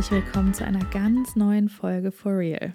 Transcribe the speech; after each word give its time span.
herzlich 0.00 0.24
willkommen 0.24 0.54
zu 0.54 0.64
einer 0.64 0.86
ganz 0.86 1.36
neuen 1.36 1.68
Folge 1.68 2.10
For 2.10 2.38
Real. 2.38 2.72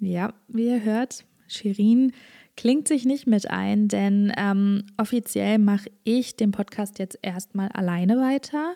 Ja, 0.00 0.34
wie 0.48 0.66
ihr 0.66 0.82
hört, 0.82 1.24
Shirin 1.46 2.10
klingt 2.56 2.88
sich 2.88 3.04
nicht 3.04 3.28
mit 3.28 3.48
ein, 3.48 3.86
denn 3.86 4.32
ähm, 4.36 4.86
offiziell 4.96 5.58
mache 5.58 5.88
ich 6.02 6.34
den 6.34 6.50
Podcast 6.50 6.98
jetzt 6.98 7.16
erstmal 7.22 7.68
alleine 7.68 8.16
weiter. 8.16 8.74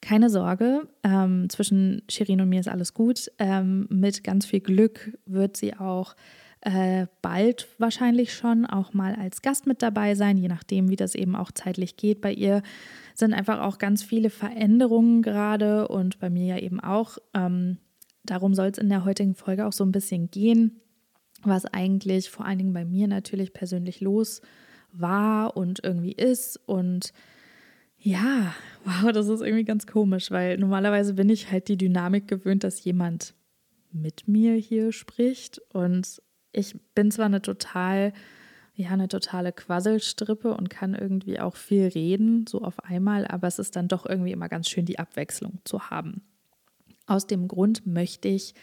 Keine 0.00 0.30
Sorge, 0.30 0.88
ähm, 1.02 1.50
zwischen 1.50 2.00
Shirin 2.08 2.40
und 2.40 2.48
mir 2.48 2.60
ist 2.60 2.68
alles 2.68 2.94
gut. 2.94 3.30
Ähm, 3.38 3.86
mit 3.90 4.24
ganz 4.24 4.46
viel 4.46 4.60
Glück 4.60 5.18
wird 5.26 5.58
sie 5.58 5.76
auch 5.76 6.16
äh, 6.62 7.08
bald 7.20 7.68
wahrscheinlich 7.76 8.32
schon 8.32 8.64
auch 8.64 8.94
mal 8.94 9.14
als 9.16 9.42
Gast 9.42 9.66
mit 9.66 9.82
dabei 9.82 10.14
sein, 10.14 10.38
je 10.38 10.48
nachdem, 10.48 10.88
wie 10.88 10.96
das 10.96 11.14
eben 11.14 11.36
auch 11.36 11.52
zeitlich 11.52 11.98
geht. 11.98 12.22
Bei 12.22 12.32
ihr 12.32 12.62
sind 13.18 13.32
einfach 13.32 13.60
auch 13.60 13.78
ganz 13.78 14.02
viele 14.02 14.30
Veränderungen 14.30 15.22
gerade 15.22 15.88
und 15.88 16.18
bei 16.18 16.30
mir 16.30 16.56
ja 16.56 16.58
eben 16.58 16.80
auch. 16.80 17.18
Ähm, 17.34 17.78
darum 18.24 18.54
soll 18.54 18.68
es 18.68 18.78
in 18.78 18.88
der 18.88 19.04
heutigen 19.04 19.34
Folge 19.34 19.66
auch 19.66 19.72
so 19.72 19.84
ein 19.84 19.92
bisschen 19.92 20.30
gehen, 20.30 20.80
was 21.42 21.64
eigentlich 21.66 22.30
vor 22.30 22.44
allen 22.44 22.58
Dingen 22.58 22.72
bei 22.72 22.84
mir 22.84 23.08
natürlich 23.08 23.52
persönlich 23.52 24.00
los 24.00 24.42
war 24.92 25.56
und 25.56 25.82
irgendwie 25.84 26.12
ist 26.12 26.60
und 26.66 27.12
ja, 27.98 28.54
wow, 28.84 29.10
das 29.12 29.28
ist 29.28 29.40
irgendwie 29.40 29.64
ganz 29.64 29.86
komisch, 29.86 30.30
weil 30.30 30.58
normalerweise 30.58 31.14
bin 31.14 31.28
ich 31.28 31.50
halt 31.50 31.68
die 31.68 31.76
Dynamik 31.76 32.28
gewöhnt, 32.28 32.62
dass 32.62 32.84
jemand 32.84 33.34
mit 33.92 34.28
mir 34.28 34.54
hier 34.54 34.92
spricht 34.92 35.60
und 35.72 36.22
ich 36.52 36.76
bin 36.94 37.10
zwar 37.10 37.26
eine 37.26 37.42
total, 37.42 38.12
ja, 38.76 38.90
eine 38.90 39.08
totale 39.08 39.52
Quasselstrippe 39.52 40.54
und 40.54 40.68
kann 40.68 40.94
irgendwie 40.94 41.40
auch 41.40 41.56
viel 41.56 41.88
reden, 41.88 42.46
so 42.46 42.60
auf 42.60 42.84
einmal, 42.84 43.26
aber 43.26 43.48
es 43.48 43.58
ist 43.58 43.74
dann 43.74 43.88
doch 43.88 44.04
irgendwie 44.04 44.32
immer 44.32 44.50
ganz 44.50 44.68
schön, 44.68 44.84
die 44.84 44.98
Abwechslung 44.98 45.60
zu 45.64 45.88
haben. 45.90 46.22
Aus 47.06 47.26
dem 47.26 47.48
Grund 47.48 47.86
möchte 47.86 48.28
ich 48.28 48.54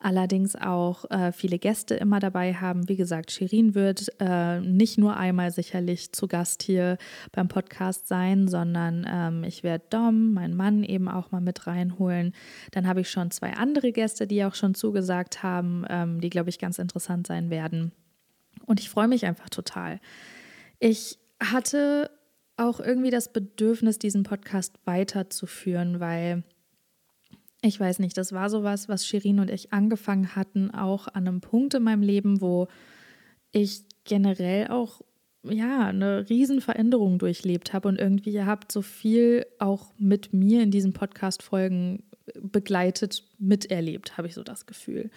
allerdings 0.00 0.56
auch 0.56 1.08
äh, 1.10 1.30
viele 1.30 1.58
Gäste 1.58 1.94
immer 1.94 2.18
dabei 2.18 2.54
haben. 2.54 2.88
Wie 2.88 2.96
gesagt, 2.96 3.30
Shirin 3.30 3.74
wird 3.74 4.08
äh, 4.18 4.58
nicht 4.60 4.98
nur 4.98 5.16
einmal 5.16 5.52
sicherlich 5.52 6.12
zu 6.12 6.26
Gast 6.26 6.62
hier 6.62 6.96
beim 7.32 7.48
Podcast 7.48 8.08
sein, 8.08 8.48
sondern 8.48 9.06
ähm, 9.08 9.44
ich 9.44 9.62
werde 9.62 9.84
Dom, 9.90 10.32
meinen 10.32 10.56
Mann, 10.56 10.82
eben 10.82 11.08
auch 11.08 11.30
mal 11.30 11.42
mit 11.42 11.66
reinholen. 11.66 12.32
Dann 12.72 12.88
habe 12.88 13.02
ich 13.02 13.10
schon 13.10 13.30
zwei 13.30 13.52
andere 13.52 13.92
Gäste, 13.92 14.26
die 14.26 14.42
auch 14.44 14.54
schon 14.54 14.74
zugesagt 14.74 15.42
haben, 15.42 15.84
ähm, 15.88 16.20
die, 16.20 16.30
glaube 16.30 16.48
ich, 16.48 16.58
ganz 16.58 16.78
interessant 16.78 17.26
sein 17.26 17.50
werden. 17.50 17.92
Und 18.70 18.78
ich 18.78 18.88
freue 18.88 19.08
mich 19.08 19.26
einfach 19.26 19.50
total. 19.50 19.98
Ich 20.78 21.18
hatte 21.42 22.08
auch 22.56 22.78
irgendwie 22.78 23.10
das 23.10 23.32
Bedürfnis, 23.32 23.98
diesen 23.98 24.22
Podcast 24.22 24.78
weiterzuführen, 24.84 25.98
weil 25.98 26.44
ich 27.62 27.80
weiß 27.80 27.98
nicht, 27.98 28.16
das 28.16 28.32
war 28.32 28.48
sowas, 28.48 28.88
was 28.88 29.04
Shirin 29.04 29.40
und 29.40 29.50
ich 29.50 29.72
angefangen 29.72 30.36
hatten, 30.36 30.70
auch 30.70 31.08
an 31.08 31.26
einem 31.26 31.40
Punkt 31.40 31.74
in 31.74 31.82
meinem 31.82 32.02
Leben, 32.02 32.40
wo 32.40 32.68
ich 33.50 33.82
generell 34.04 34.68
auch 34.68 35.00
ja, 35.42 35.88
eine 35.88 36.30
Riesenveränderung 36.30 37.18
durchlebt 37.18 37.72
habe 37.72 37.88
und 37.88 37.98
irgendwie 37.98 38.30
ihr 38.30 38.46
habt 38.46 38.70
so 38.70 38.82
viel 38.82 39.46
auch 39.58 39.92
mit 39.98 40.32
mir 40.32 40.62
in 40.62 40.70
diesen 40.70 40.92
Podcast-Folgen 40.92 42.04
begleitet, 42.40 43.24
miterlebt, 43.40 44.16
habe 44.16 44.28
ich 44.28 44.34
so 44.34 44.44
das 44.44 44.66
Gefühl. 44.66 45.10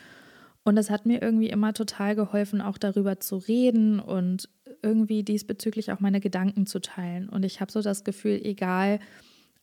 Und 0.64 0.76
das 0.76 0.90
hat 0.90 1.06
mir 1.06 1.22
irgendwie 1.22 1.50
immer 1.50 1.74
total 1.74 2.16
geholfen, 2.16 2.62
auch 2.62 2.78
darüber 2.78 3.20
zu 3.20 3.38
reden 3.38 4.00
und 4.00 4.48
irgendwie 4.82 5.24
diesbezüglich 5.24 5.92
auch 5.92 6.00
meine 6.00 6.22
Gedanken 6.22 6.66
zu 6.66 6.80
teilen. 6.80 7.28
Und 7.28 7.44
ich 7.44 7.60
habe 7.60 7.72
so 7.72 7.82
das 7.82 8.04
Gefühl, 8.04 8.40
egal, 8.44 9.00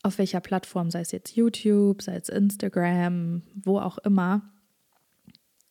auf 0.03 0.19
welcher 0.19 0.41
Plattform, 0.41 0.91
sei 0.91 1.00
es 1.00 1.12
jetzt 1.12 1.37
YouTube, 1.37 2.03
sei 2.03 2.16
es 2.16 2.28
Instagram, 2.28 3.43
wo 3.55 3.78
auch 3.78 3.99
immer, 3.99 4.50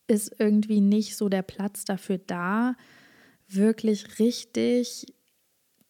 ist 0.07 0.35
irgendwie 0.39 0.81
nicht 0.81 1.15
so 1.15 1.29
der 1.29 1.43
Platz 1.43 1.85
dafür 1.85 2.17
da, 2.17 2.75
wirklich 3.47 4.19
richtig 4.19 5.05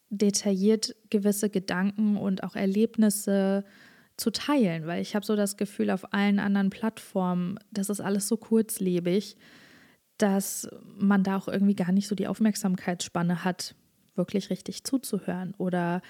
detailliert 0.10 0.96
gewisse 1.10 1.50
Gedanken 1.50 2.18
und 2.18 2.44
auch 2.44 2.56
Erlebnisse 2.56 3.64
zu 4.20 4.32
teilen, 4.32 4.86
weil 4.86 5.02
ich 5.02 5.16
habe 5.16 5.26
so 5.26 5.36
das 5.36 5.58
Gefühl, 5.58 5.90
auf 5.90 6.14
allen 6.14 6.40
anderen 6.40 6.70
Plattformen, 6.70 7.58
das 7.72 7.90
ist 7.90 8.02
alles 8.02 8.28
so 8.28 8.38
kurzlebig, 8.38 9.38
dass 10.18 10.70
man 10.98 11.24
da 11.24 11.38
auch 11.38 11.48
irgendwie 11.48 11.76
gar 11.76 11.92
nicht 11.92 12.08
so 12.08 12.16
die 12.16 12.28
Aufmerksamkeitsspanne 12.28 13.44
hat, 13.44 13.76
wirklich 14.16 14.50
richtig 14.50 14.84
zuzuhören 14.84 15.54
oder 15.58 16.02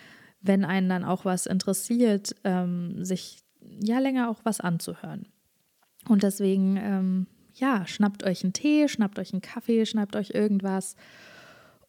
wenn 0.42 0.66
einen 0.66 0.90
dann 0.90 1.04
auch 1.04 1.26
was 1.26 1.46
interessiert, 1.46 2.36
ähm, 2.44 3.04
sich 3.04 3.44
ja 3.62 4.00
länger 4.00 4.30
auch 4.30 4.40
was 4.44 4.60
anzuhören. 4.60 5.28
Und 6.08 6.24
deswegen, 6.24 6.78
ähm, 6.78 7.28
ja, 7.54 7.86
schnappt 7.86 8.24
euch 8.24 8.44
einen 8.44 8.54
Tee, 8.54 8.88
schnappt 8.88 9.20
euch 9.20 9.34
einen 9.34 9.42
Kaffee, 9.42 9.86
schnappt 9.86 10.16
euch 10.16 10.32
irgendwas 10.32 10.96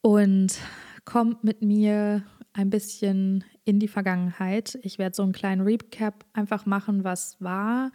und 0.03 0.59
kommt 1.05 1.45
mit 1.45 1.63
mir 1.63 2.23
ein 2.53 2.71
bisschen 2.71 3.45
in 3.65 3.79
die 3.79 3.89
Vergangenheit. 3.89 4.79
Ich 4.83 4.99
werde 4.99 5.15
so 5.15 5.23
einen 5.23 5.33
kleinen 5.33 5.63
Recap 5.63 6.25
einfach 6.33 6.67
machen, 6.67 7.05
was 7.05 7.41
war. 7.41 7.93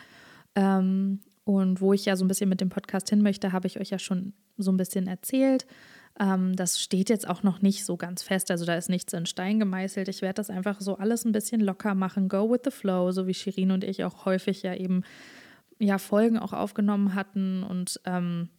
Ähm, 0.55 1.21
und 1.43 1.79
wo 1.81 1.93
ich 1.93 2.05
ja 2.05 2.15
so 2.15 2.25
ein 2.25 2.27
bisschen 2.27 2.49
mit 2.49 2.61
dem 2.61 2.69
Podcast 2.69 3.09
hin 3.09 3.21
möchte, 3.21 3.51
habe 3.51 3.67
ich 3.67 3.79
euch 3.79 3.91
ja 3.91 3.99
schon 3.99 4.33
so 4.57 4.71
ein 4.71 4.77
bisschen 4.77 5.07
erzählt. 5.07 5.67
Ähm, 6.19 6.55
das 6.55 6.79
steht 6.79 7.09
jetzt 7.09 7.27
auch 7.27 7.43
noch 7.43 7.61
nicht 7.61 7.85
so 7.85 7.97
ganz 7.97 8.23
fest, 8.23 8.49
also 8.49 8.65
da 8.65 8.75
ist 8.75 8.89
nichts 8.89 9.13
in 9.13 9.25
Stein 9.25 9.59
gemeißelt. 9.59 10.07
Ich 10.07 10.21
werde 10.21 10.35
das 10.35 10.49
einfach 10.49 10.79
so 10.79 10.97
alles 10.97 11.25
ein 11.25 11.33
bisschen 11.33 11.59
locker 11.59 11.93
machen, 11.93 12.29
go 12.29 12.49
with 12.49 12.61
the 12.63 12.71
flow, 12.71 13.11
so 13.11 13.27
wie 13.27 13.33
Shirin 13.33 13.71
und 13.71 13.83
ich 13.83 14.03
auch 14.03 14.25
häufig 14.25 14.63
ja 14.63 14.73
eben 14.73 15.03
ja 15.77 15.97
Folgen 15.97 16.39
auch 16.39 16.53
aufgenommen 16.53 17.15
hatten 17.15 17.63
und 17.63 17.99
ähm, 18.05 18.49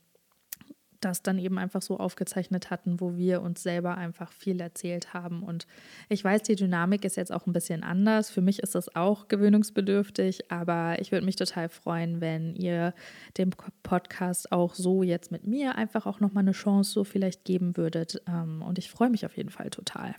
das 1.06 1.22
dann 1.22 1.38
eben 1.38 1.58
einfach 1.58 1.80
so 1.80 1.98
aufgezeichnet 1.98 2.70
hatten, 2.70 3.00
wo 3.00 3.16
wir 3.16 3.40
uns 3.40 3.62
selber 3.62 3.96
einfach 3.96 4.32
viel 4.32 4.60
erzählt 4.60 5.14
haben. 5.14 5.42
Und 5.42 5.66
ich 6.08 6.22
weiß, 6.22 6.42
die 6.42 6.56
Dynamik 6.56 7.04
ist 7.04 7.16
jetzt 7.16 7.32
auch 7.32 7.46
ein 7.46 7.52
bisschen 7.52 7.82
anders. 7.82 8.30
Für 8.30 8.42
mich 8.42 8.58
ist 8.58 8.74
das 8.74 8.94
auch 8.94 9.28
gewöhnungsbedürftig, 9.28 10.50
aber 10.50 11.00
ich 11.00 11.12
würde 11.12 11.24
mich 11.24 11.36
total 11.36 11.68
freuen, 11.68 12.20
wenn 12.20 12.54
ihr 12.54 12.92
dem 13.38 13.50
Podcast 13.82 14.52
auch 14.52 14.74
so 14.74 15.02
jetzt 15.02 15.32
mit 15.32 15.46
mir 15.46 15.76
einfach 15.76 16.06
auch 16.06 16.20
nochmal 16.20 16.44
eine 16.44 16.52
Chance 16.52 16.92
so 16.92 17.04
vielleicht 17.04 17.44
geben 17.44 17.76
würdet. 17.76 18.20
Ähm, 18.26 18.62
und 18.62 18.78
ich 18.78 18.90
freue 18.90 19.10
mich 19.10 19.24
auf 19.24 19.36
jeden 19.36 19.50
Fall 19.50 19.70
total. 19.70 20.14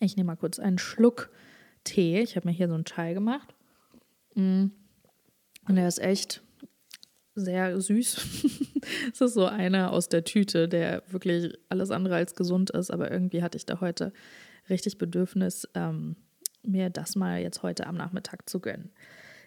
Ich 0.00 0.16
nehme 0.16 0.28
mal 0.28 0.36
kurz 0.36 0.58
einen 0.58 0.78
Schluck 0.78 1.30
Tee. 1.84 2.20
Ich 2.20 2.36
habe 2.36 2.48
mir 2.48 2.54
hier 2.54 2.68
so 2.68 2.74
einen 2.74 2.84
Chai 2.84 3.14
gemacht. 3.14 3.54
Mm. 4.34 4.66
Und 5.68 5.76
der 5.76 5.86
ist 5.86 6.00
echt 6.00 6.42
sehr 7.34 7.80
süß. 7.80 8.16
es 9.12 9.20
ist 9.20 9.34
so 9.34 9.46
einer 9.46 9.92
aus 9.92 10.08
der 10.08 10.24
Tüte, 10.24 10.68
der 10.68 11.02
wirklich 11.08 11.52
alles 11.68 11.90
andere 11.90 12.16
als 12.16 12.34
gesund 12.34 12.70
ist, 12.70 12.90
aber 12.90 13.10
irgendwie 13.10 13.42
hatte 13.42 13.56
ich 13.56 13.66
da 13.66 13.80
heute 13.80 14.12
richtig 14.68 14.98
Bedürfnis, 14.98 15.68
ähm, 15.74 16.16
mir 16.62 16.90
das 16.90 17.16
mal 17.16 17.40
jetzt 17.40 17.62
heute 17.62 17.86
am 17.86 17.96
Nachmittag 17.96 18.48
zu 18.48 18.60
gönnen. 18.60 18.92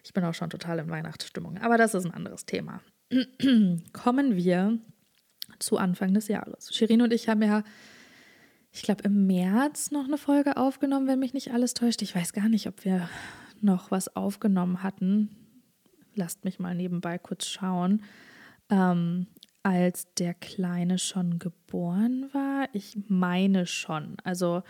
Ich 0.04 0.12
bin 0.12 0.24
auch 0.24 0.34
schon 0.34 0.50
total 0.50 0.78
in 0.78 0.90
Weihnachtsstimmung, 0.90 1.58
aber 1.58 1.78
das 1.78 1.94
ist 1.94 2.04
ein 2.04 2.14
anderes 2.14 2.46
Thema. 2.46 2.80
Kommen 3.92 4.36
wir 4.36 4.78
zu 5.58 5.78
Anfang 5.78 6.12
des 6.12 6.28
Jahres. 6.28 6.74
Shirin 6.74 7.02
und 7.02 7.12
ich 7.12 7.28
haben 7.28 7.42
ja, 7.42 7.64
ich 8.72 8.82
glaube, 8.82 9.04
im 9.04 9.26
März 9.26 9.90
noch 9.90 10.04
eine 10.04 10.18
Folge 10.18 10.56
aufgenommen, 10.56 11.06
wenn 11.06 11.18
mich 11.18 11.34
nicht 11.34 11.52
alles 11.52 11.72
täuscht. 11.74 12.02
Ich 12.02 12.14
weiß 12.14 12.32
gar 12.32 12.48
nicht, 12.48 12.66
ob 12.66 12.84
wir 12.84 13.08
noch 13.60 13.90
was 13.90 14.14
aufgenommen 14.14 14.82
hatten 14.82 15.45
lasst 16.16 16.44
mich 16.44 16.58
mal 16.58 16.74
nebenbei 16.74 17.18
kurz 17.18 17.46
schauen, 17.46 18.02
ähm, 18.70 19.26
als 19.62 20.12
der 20.14 20.34
Kleine 20.34 20.98
schon 20.98 21.38
geboren 21.38 22.28
war. 22.32 22.68
Ich 22.72 22.96
meine 23.08 23.66
schon. 23.66 24.16
Also 24.24 24.62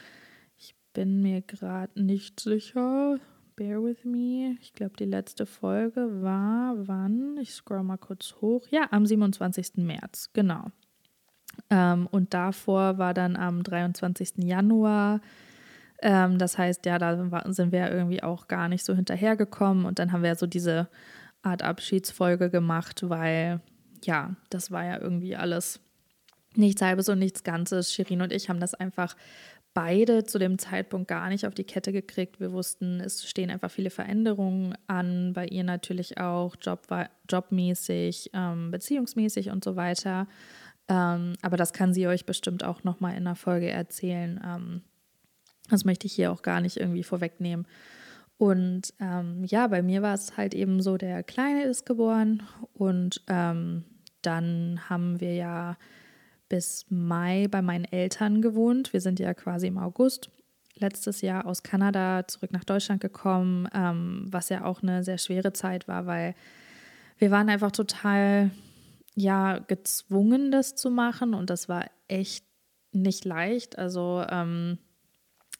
ich 0.57 0.75
bin 0.93 1.23
mir 1.23 1.43
gerade 1.43 2.03
nicht 2.03 2.41
sicher. 2.41 3.19
Bear 3.57 3.83
with 3.83 4.05
me. 4.05 4.57
Ich 4.61 4.75
glaube, 4.75 4.97
die 4.99 5.07
letzte 5.07 5.47
Folge 5.47 6.23
war 6.23 6.75
wann? 6.77 7.39
Ich 7.39 7.53
scroll 7.55 7.83
mal 7.83 7.97
kurz 7.97 8.37
hoch. 8.41 8.67
Ja, 8.71 8.89
am 8.91 9.07
27. 9.07 9.77
März, 9.77 10.31
genau. 10.35 10.67
Ähm, 11.71 12.07
und 12.11 12.35
davor 12.35 12.99
war 12.99 13.15
dann 13.15 13.37
am 13.37 13.63
23. 13.63 14.45
Januar. 14.45 15.21
Ähm, 16.03 16.39
das 16.39 16.59
heißt, 16.59 16.85
ja, 16.87 16.99
da 16.99 17.17
sind 17.53 17.73
wir 17.73 17.91
irgendwie 17.91 18.23
auch 18.23 18.49
gar 18.49 18.69
nicht 18.69 18.85
so 18.85 18.95
hinterhergekommen. 18.95 19.87
Und 19.87 19.99
dann 19.99 20.13
haben 20.13 20.23
wir 20.23 20.35
so 20.35 20.47
diese 20.47 20.89
Art 21.47 21.63
Abschiedsfolge 21.63 22.51
gemacht, 22.51 23.09
weil 23.09 23.61
ja, 24.05 24.35
das 24.51 24.71
war 24.71 24.85
ja 24.85 25.01
irgendwie 25.01 25.37
alles 25.37 25.81
nichts 26.55 26.83
halbes 26.83 27.09
und 27.09 27.19
nichts 27.19 27.45
Ganzes. 27.45 27.93
Shirin 27.93 28.23
und 28.23 28.33
ich 28.33 28.49
haben 28.49 28.61
das 28.61 28.75
einfach 28.75 29.17
beide 29.75 30.25
zu 30.25 30.39
dem 30.39 30.59
Zeitpunkt 30.59 31.07
gar 31.07 31.29
nicht 31.29 31.47
auf 31.47 31.55
die 31.55 31.65
Kette 31.65 31.93
gekriegt. 31.93 32.41
Wir 32.41 32.53
wussten, 32.53 32.99
es 33.01 33.29
stehen 33.29 33.51
einfach 33.51 33.71
viele 33.71 33.91
Veränderungen 33.91 34.75
an, 34.87 35.35
bei 35.35 35.47
ihr 35.47 35.65
natürlich 35.65 36.19
auch 36.19 36.57
Job, 36.61 36.87
jobmäßig, 37.31 38.31
ähm, 38.33 38.71
beziehungsmäßig 38.71 39.51
und 39.51 39.63
so 39.63 39.77
weiter. 39.77 40.29
Ähm, 40.89 41.35
aber 41.43 41.57
das 41.57 41.73
kann 41.73 41.93
sie 41.93 42.07
euch 42.07 42.25
bestimmt 42.25 42.65
auch 42.65 42.85
nochmal 42.85 43.17
in 43.17 43.25
der 43.25 43.35
Folge 43.35 43.69
erzählen. 43.69 44.41
Ähm, 44.45 44.83
das 45.69 45.85
möchte 45.85 46.07
ich 46.07 46.15
hier 46.15 46.33
auch 46.33 46.43
gar 46.43 46.61
nicht 46.61 46.79
irgendwie 46.79 47.03
vorwegnehmen. 47.03 47.67
Und 48.39 48.93
ähm, 49.01 49.45
ja, 49.45 49.67
bei 49.67 49.83
mir 49.83 50.03
war 50.03 50.15
es 50.15 50.37
halt 50.37 50.55
eben 50.55 50.83
so, 50.83 50.97
der 50.99 51.23
Kleine 51.23 51.65
ist 51.65 51.87
geboren 51.87 52.43
und 52.75 53.23
ähm, 53.29 53.85
dann 54.21 54.81
haben 54.91 55.21
wir 55.21 55.35
ja 55.35 55.77
bis 56.49 56.85
Mai 56.91 57.49
bei 57.51 57.63
meinen 57.63 57.85
Eltern 57.85 58.43
gewohnt. 58.43 58.93
Wir 58.93 59.01
sind 59.01 59.19
ja 59.19 59.33
quasi 59.33 59.69
im 59.69 59.79
August 59.79 60.31
letztes 60.75 61.23
Jahr 61.23 61.47
aus 61.47 61.63
Kanada 61.63 62.27
zurück 62.27 62.53
nach 62.53 62.65
Deutschland 62.65 63.01
gekommen, 63.01 63.69
ähm, 63.73 64.27
was 64.31 64.51
ja 64.51 64.65
auch 64.65 64.83
eine 64.83 65.03
sehr 65.03 65.19
schwere 65.19 65.53
Zeit 65.53 65.89
war, 65.89 66.07
weil 66.07 66.35
wir 67.19 67.31
waren 67.31 67.49
einfach 67.49 67.73
total 67.73 68.51
ja 69.15 69.59
gezwungen, 69.61 70.51
das 70.51 70.75
zu 70.75 70.91
machen 70.91 71.33
und 71.33 71.49
das 71.49 71.69
war 71.69 71.87
echt 72.09 72.45
nicht 72.93 73.25
leicht. 73.25 73.79
Also 73.79 74.25
ähm, 74.29 74.79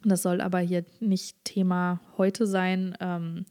das 0.05 0.23
soll 0.23 0.41
aber 0.41 0.59
hier 0.61 0.85
nicht 1.01 1.45
Thema 1.45 2.01
heute 2.17 2.47
sein. 2.47 2.97
Ähm, 3.01 3.47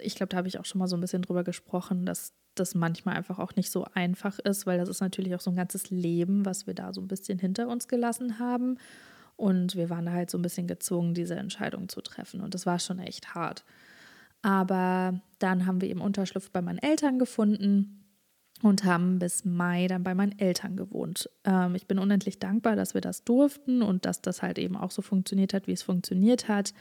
ich 0.00 0.14
glaube, 0.14 0.30
da 0.30 0.36
habe 0.36 0.48
ich 0.48 0.58
auch 0.58 0.64
schon 0.64 0.78
mal 0.78 0.88
so 0.88 0.96
ein 0.96 1.00
bisschen 1.00 1.22
drüber 1.22 1.44
gesprochen, 1.44 2.06
dass 2.06 2.32
das 2.54 2.74
manchmal 2.74 3.16
einfach 3.16 3.38
auch 3.38 3.56
nicht 3.56 3.70
so 3.70 3.84
einfach 3.94 4.38
ist, 4.38 4.66
weil 4.66 4.78
das 4.78 4.88
ist 4.88 5.00
natürlich 5.00 5.34
auch 5.34 5.40
so 5.40 5.50
ein 5.50 5.56
ganzes 5.56 5.90
Leben, 5.90 6.46
was 6.46 6.66
wir 6.66 6.74
da 6.74 6.92
so 6.92 7.00
ein 7.00 7.08
bisschen 7.08 7.38
hinter 7.38 7.68
uns 7.68 7.88
gelassen 7.88 8.38
haben. 8.38 8.78
Und 9.36 9.74
wir 9.74 9.90
waren 9.90 10.06
da 10.06 10.12
halt 10.12 10.30
so 10.30 10.38
ein 10.38 10.42
bisschen 10.42 10.68
gezwungen, 10.68 11.14
diese 11.14 11.34
Entscheidung 11.34 11.88
zu 11.88 12.00
treffen. 12.00 12.40
Und 12.40 12.54
das 12.54 12.66
war 12.66 12.78
schon 12.78 13.00
echt 13.00 13.34
hart. 13.34 13.64
Aber 14.42 15.20
dann 15.40 15.66
haben 15.66 15.80
wir 15.80 15.88
eben 15.88 16.00
Unterschlupf 16.00 16.50
bei 16.50 16.62
meinen 16.62 16.78
Eltern 16.78 17.18
gefunden 17.18 18.03
und 18.64 18.84
haben 18.84 19.18
bis 19.18 19.44
Mai 19.44 19.86
dann 19.86 20.02
bei 20.02 20.14
meinen 20.14 20.38
Eltern 20.38 20.76
gewohnt. 20.76 21.28
Ähm, 21.44 21.74
ich 21.74 21.86
bin 21.86 21.98
unendlich 21.98 22.38
dankbar, 22.38 22.76
dass 22.76 22.94
wir 22.94 23.00
das 23.00 23.24
durften 23.24 23.82
und 23.82 24.04
dass 24.04 24.22
das 24.22 24.42
halt 24.42 24.58
eben 24.58 24.76
auch 24.76 24.90
so 24.90 25.02
funktioniert 25.02 25.54
hat, 25.54 25.66
wie 25.66 25.72
es 25.72 25.82
funktioniert 25.82 26.48
hat. 26.48 26.72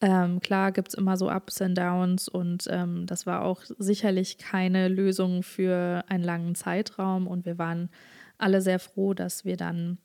Ähm, 0.00 0.40
klar 0.40 0.72
gibt 0.72 0.88
es 0.88 0.94
immer 0.94 1.16
so 1.16 1.30
Ups 1.30 1.60
und 1.60 1.76
Downs 1.76 2.28
und 2.28 2.68
ähm, 2.70 3.06
das 3.06 3.26
war 3.26 3.42
auch 3.42 3.62
sicherlich 3.78 4.38
keine 4.38 4.88
Lösung 4.88 5.42
für 5.42 6.04
einen 6.08 6.22
langen 6.22 6.54
Zeitraum 6.54 7.26
und 7.26 7.44
wir 7.44 7.58
waren 7.58 7.90
alle 8.38 8.60
sehr 8.60 8.78
froh, 8.78 9.12
dass 9.12 9.44
wir 9.44 9.56
dann 9.56 9.98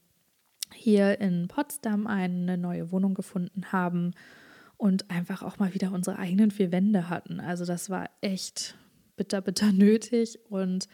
hier 0.73 1.21
in 1.21 1.47
Potsdam 1.47 2.07
eine 2.07 2.57
neue 2.57 2.91
Wohnung 2.91 3.13
gefunden 3.13 3.71
haben 3.71 4.11
und 4.77 5.11
einfach 5.11 5.43
auch 5.43 5.59
mal 5.59 5.75
wieder 5.75 5.91
unsere 5.91 6.17
eigenen 6.17 6.49
vier 6.49 6.71
Wände 6.71 7.09
hatten. 7.09 7.39
Also 7.39 7.63
das 7.63 7.91
war 7.91 8.09
echt 8.21 8.75
bitter, 9.15 9.41
bitter 9.41 9.71
nötig 9.71 10.39
und 10.49 10.87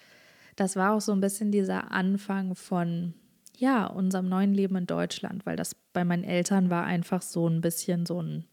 das 0.60 0.76
war 0.76 0.94
auch 0.94 1.02
so 1.02 1.12
ein 1.12 1.22
bisschen 1.22 1.52
dieser 1.52 1.92
Anfang 1.92 2.56
von 2.56 3.14
ja, 3.58 3.88
unserem 3.88 4.30
neuen 4.30 4.54
Leben 4.54 4.76
in 4.78 4.88
Deutschland, 4.88 5.46
weil 5.46 5.58
das 5.58 5.76
bei 5.94 6.06
meinen 6.06 6.24
Eltern 6.24 6.70
war 6.70 6.86
einfach 6.86 7.22
so 7.22 7.48
ein 7.48 7.62
bisschen 7.62 8.06
so 8.06 8.22
ein 8.22 8.46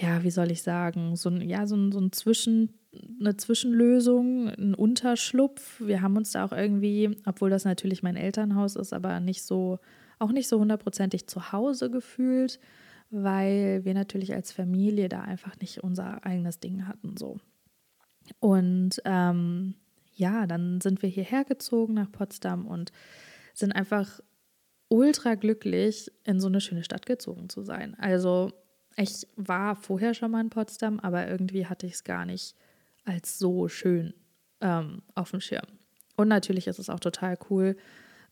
ja, 0.00 0.22
wie 0.22 0.30
soll 0.30 0.50
ich 0.50 0.62
sagen, 0.62 1.16
so 1.16 1.30
ein, 1.30 1.40
ja, 1.40 1.66
so 1.66 1.76
ein, 1.76 1.92
so 1.92 2.00
ein 2.00 2.12
Zwischen, 2.12 2.74
eine 3.20 3.36
Zwischenlösung, 3.36 4.48
ein 4.48 4.74
Unterschlupf. 4.74 5.80
Wir 5.80 6.02
haben 6.02 6.16
uns 6.16 6.32
da 6.32 6.44
auch 6.44 6.52
irgendwie, 6.52 7.16
obwohl 7.24 7.50
das 7.50 7.64
natürlich 7.64 8.02
mein 8.02 8.16
Elternhaus 8.16 8.76
ist, 8.76 8.92
aber 8.92 9.20
nicht 9.20 9.42
so, 9.42 9.78
auch 10.18 10.32
nicht 10.32 10.48
so 10.48 10.58
hundertprozentig 10.58 11.26
zu 11.26 11.52
Hause 11.52 11.90
gefühlt, 11.90 12.58
weil 13.10 13.84
wir 13.84 13.94
natürlich 13.94 14.34
als 14.34 14.52
Familie 14.52 15.08
da 15.08 15.22
einfach 15.22 15.58
nicht 15.60 15.82
unser 15.82 16.24
eigenes 16.24 16.60
Ding 16.60 16.86
hatten. 16.86 17.16
So. 17.16 17.38
Und 18.40 19.00
ähm, 19.04 19.74
ja, 20.16 20.46
dann 20.46 20.80
sind 20.80 21.02
wir 21.02 21.08
hierher 21.08 21.44
gezogen 21.44 21.94
nach 21.94 22.10
Potsdam 22.10 22.66
und 22.66 22.90
sind 23.54 23.72
einfach 23.72 24.20
ultra 24.88 25.34
glücklich, 25.34 26.10
in 26.24 26.40
so 26.40 26.48
eine 26.48 26.60
schöne 26.60 26.84
Stadt 26.84 27.06
gezogen 27.06 27.48
zu 27.48 27.62
sein. 27.62 27.94
Also 27.98 28.52
ich 28.96 29.26
war 29.36 29.76
vorher 29.76 30.14
schon 30.14 30.30
mal 30.30 30.40
in 30.40 30.50
Potsdam, 30.50 30.98
aber 31.00 31.28
irgendwie 31.28 31.66
hatte 31.66 31.86
ich 31.86 31.94
es 31.94 32.04
gar 32.04 32.24
nicht 32.24 32.56
als 33.04 33.38
so 33.38 33.68
schön 33.68 34.14
ähm, 34.60 35.02
auf 35.14 35.30
dem 35.30 35.40
Schirm. 35.40 35.66
Und 36.16 36.28
natürlich 36.28 36.66
ist 36.66 36.78
es 36.78 36.88
auch 36.88 37.00
total 37.00 37.38
cool, 37.50 37.76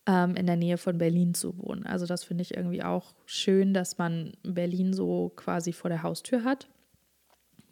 ähm, 0.07 0.35
in 0.35 0.47
der 0.47 0.55
Nähe 0.55 0.77
von 0.77 0.97
Berlin 0.97 1.33
zu 1.33 1.57
wohnen. 1.59 1.85
Also 1.85 2.05
das 2.05 2.23
finde 2.23 2.41
ich 2.41 2.55
irgendwie 2.55 2.83
auch 2.83 3.13
schön, 3.25 3.73
dass 3.73 3.97
man 3.97 4.33
Berlin 4.43 4.93
so 4.93 5.31
quasi 5.35 5.71
vor 5.71 5.89
der 5.89 6.03
Haustür 6.03 6.43
hat. 6.43 6.67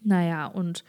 Naja, 0.01 0.45
und 0.47 0.83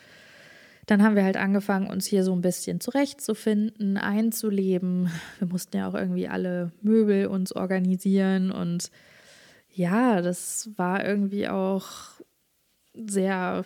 dann 0.86 1.02
haben 1.02 1.16
wir 1.16 1.25
halt 1.25 1.36
angefangen, 1.36 1.88
uns 1.88 2.06
hier 2.06 2.25
so 2.25 2.32
ein 2.32 2.42
bisschen 2.42 2.81
zurechtzufinden, 2.81 3.96
einzuleben. 3.96 5.10
Wir 5.38 5.48
mussten 5.48 5.76
ja 5.76 5.88
auch 5.88 5.94
irgendwie 5.94 6.28
alle 6.28 6.72
Möbel 6.82 7.26
uns 7.26 7.52
organisieren 7.52 8.50
und 8.50 8.90
ja, 9.70 10.22
das 10.22 10.70
war 10.76 11.04
irgendwie 11.04 11.48
auch 11.48 11.88
sehr, 12.94 13.64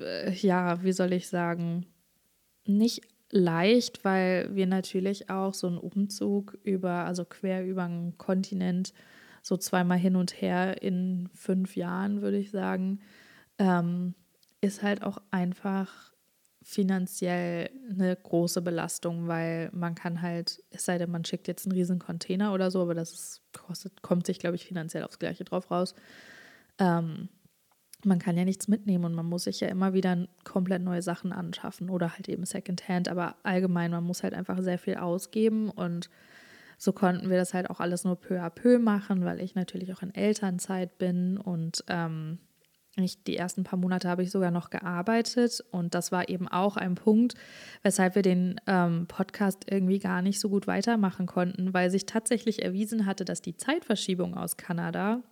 äh, 0.00 0.32
ja, 0.32 0.82
wie 0.82 0.92
soll 0.92 1.12
ich 1.12 1.28
sagen, 1.28 1.86
nicht 2.66 3.02
leicht, 3.30 4.04
weil 4.04 4.54
wir 4.54 4.66
natürlich 4.66 5.30
auch 5.30 5.54
so 5.54 5.66
einen 5.66 5.78
Umzug 5.78 6.58
über, 6.64 7.04
also 7.04 7.24
quer 7.24 7.64
über 7.64 7.84
einen 7.84 8.16
Kontinent, 8.18 8.92
so 9.42 9.56
zweimal 9.56 9.98
hin 9.98 10.16
und 10.16 10.40
her 10.40 10.82
in 10.82 11.28
fünf 11.34 11.76
Jahren, 11.76 12.22
würde 12.22 12.38
ich 12.38 12.50
sagen, 12.50 13.00
ähm, 13.58 14.14
ist 14.60 14.82
halt 14.82 15.02
auch 15.02 15.18
einfach 15.30 16.12
finanziell 16.62 17.70
eine 17.88 18.14
große 18.16 18.60
Belastung, 18.60 19.28
weil 19.28 19.70
man 19.72 19.94
kann 19.94 20.20
halt, 20.20 20.62
es 20.70 20.84
sei 20.84 20.98
denn, 20.98 21.10
man 21.10 21.24
schickt 21.24 21.48
jetzt 21.48 21.66
einen 21.66 21.72
riesen 21.72 21.98
Container 21.98 22.52
oder 22.52 22.70
so, 22.70 22.82
aber 22.82 22.94
das 22.94 23.12
ist, 23.12 23.42
kostet, 23.52 24.02
kommt 24.02 24.26
sich, 24.26 24.38
glaube 24.38 24.56
ich, 24.56 24.66
finanziell 24.66 25.04
aufs 25.04 25.18
Gleiche 25.18 25.44
drauf 25.44 25.70
raus. 25.70 25.94
Ähm, 26.78 27.28
man 28.04 28.18
kann 28.18 28.36
ja 28.36 28.44
nichts 28.44 28.68
mitnehmen 28.68 29.04
und 29.04 29.14
man 29.14 29.26
muss 29.26 29.44
sich 29.44 29.60
ja 29.60 29.68
immer 29.68 29.92
wieder 29.92 30.26
komplett 30.44 30.82
neue 30.82 31.02
Sachen 31.02 31.32
anschaffen 31.32 31.90
oder 31.90 32.14
halt 32.14 32.28
eben 32.28 32.44
Secondhand, 32.44 33.08
aber 33.08 33.36
allgemein, 33.42 33.90
man 33.90 34.04
muss 34.04 34.22
halt 34.22 34.34
einfach 34.34 34.60
sehr 34.62 34.78
viel 34.78 34.96
ausgeben 34.96 35.70
und 35.70 36.10
so 36.78 36.92
konnten 36.92 37.28
wir 37.28 37.36
das 37.36 37.52
halt 37.52 37.68
auch 37.68 37.80
alles 37.80 38.04
nur 38.04 38.16
peu 38.16 38.40
à 38.40 38.48
peu 38.48 38.78
machen, 38.78 39.24
weil 39.24 39.40
ich 39.40 39.54
natürlich 39.54 39.92
auch 39.92 40.02
in 40.02 40.14
Elternzeit 40.14 40.96
bin 40.96 41.36
und 41.36 41.84
ähm, 41.88 42.38
ich, 42.96 43.22
die 43.22 43.36
ersten 43.36 43.64
paar 43.64 43.78
Monate 43.78 44.08
habe 44.08 44.22
ich 44.22 44.30
sogar 44.30 44.50
noch 44.50 44.70
gearbeitet 44.70 45.64
und 45.70 45.94
das 45.94 46.10
war 46.10 46.28
eben 46.28 46.48
auch 46.48 46.76
ein 46.76 46.96
Punkt, 46.96 47.34
weshalb 47.82 48.14
wir 48.14 48.22
den 48.22 48.60
ähm, 48.66 49.06
Podcast 49.06 49.64
irgendwie 49.70 50.00
gar 50.00 50.22
nicht 50.22 50.40
so 50.40 50.48
gut 50.48 50.66
weitermachen 50.66 51.26
konnten, 51.26 51.72
weil 51.72 51.90
sich 51.90 52.06
tatsächlich 52.06 52.62
erwiesen 52.62 53.06
hatte, 53.06 53.24
dass 53.24 53.42
die 53.42 53.56
Zeitverschiebung 53.56 54.36
aus 54.36 54.56
Kanada 54.56 55.22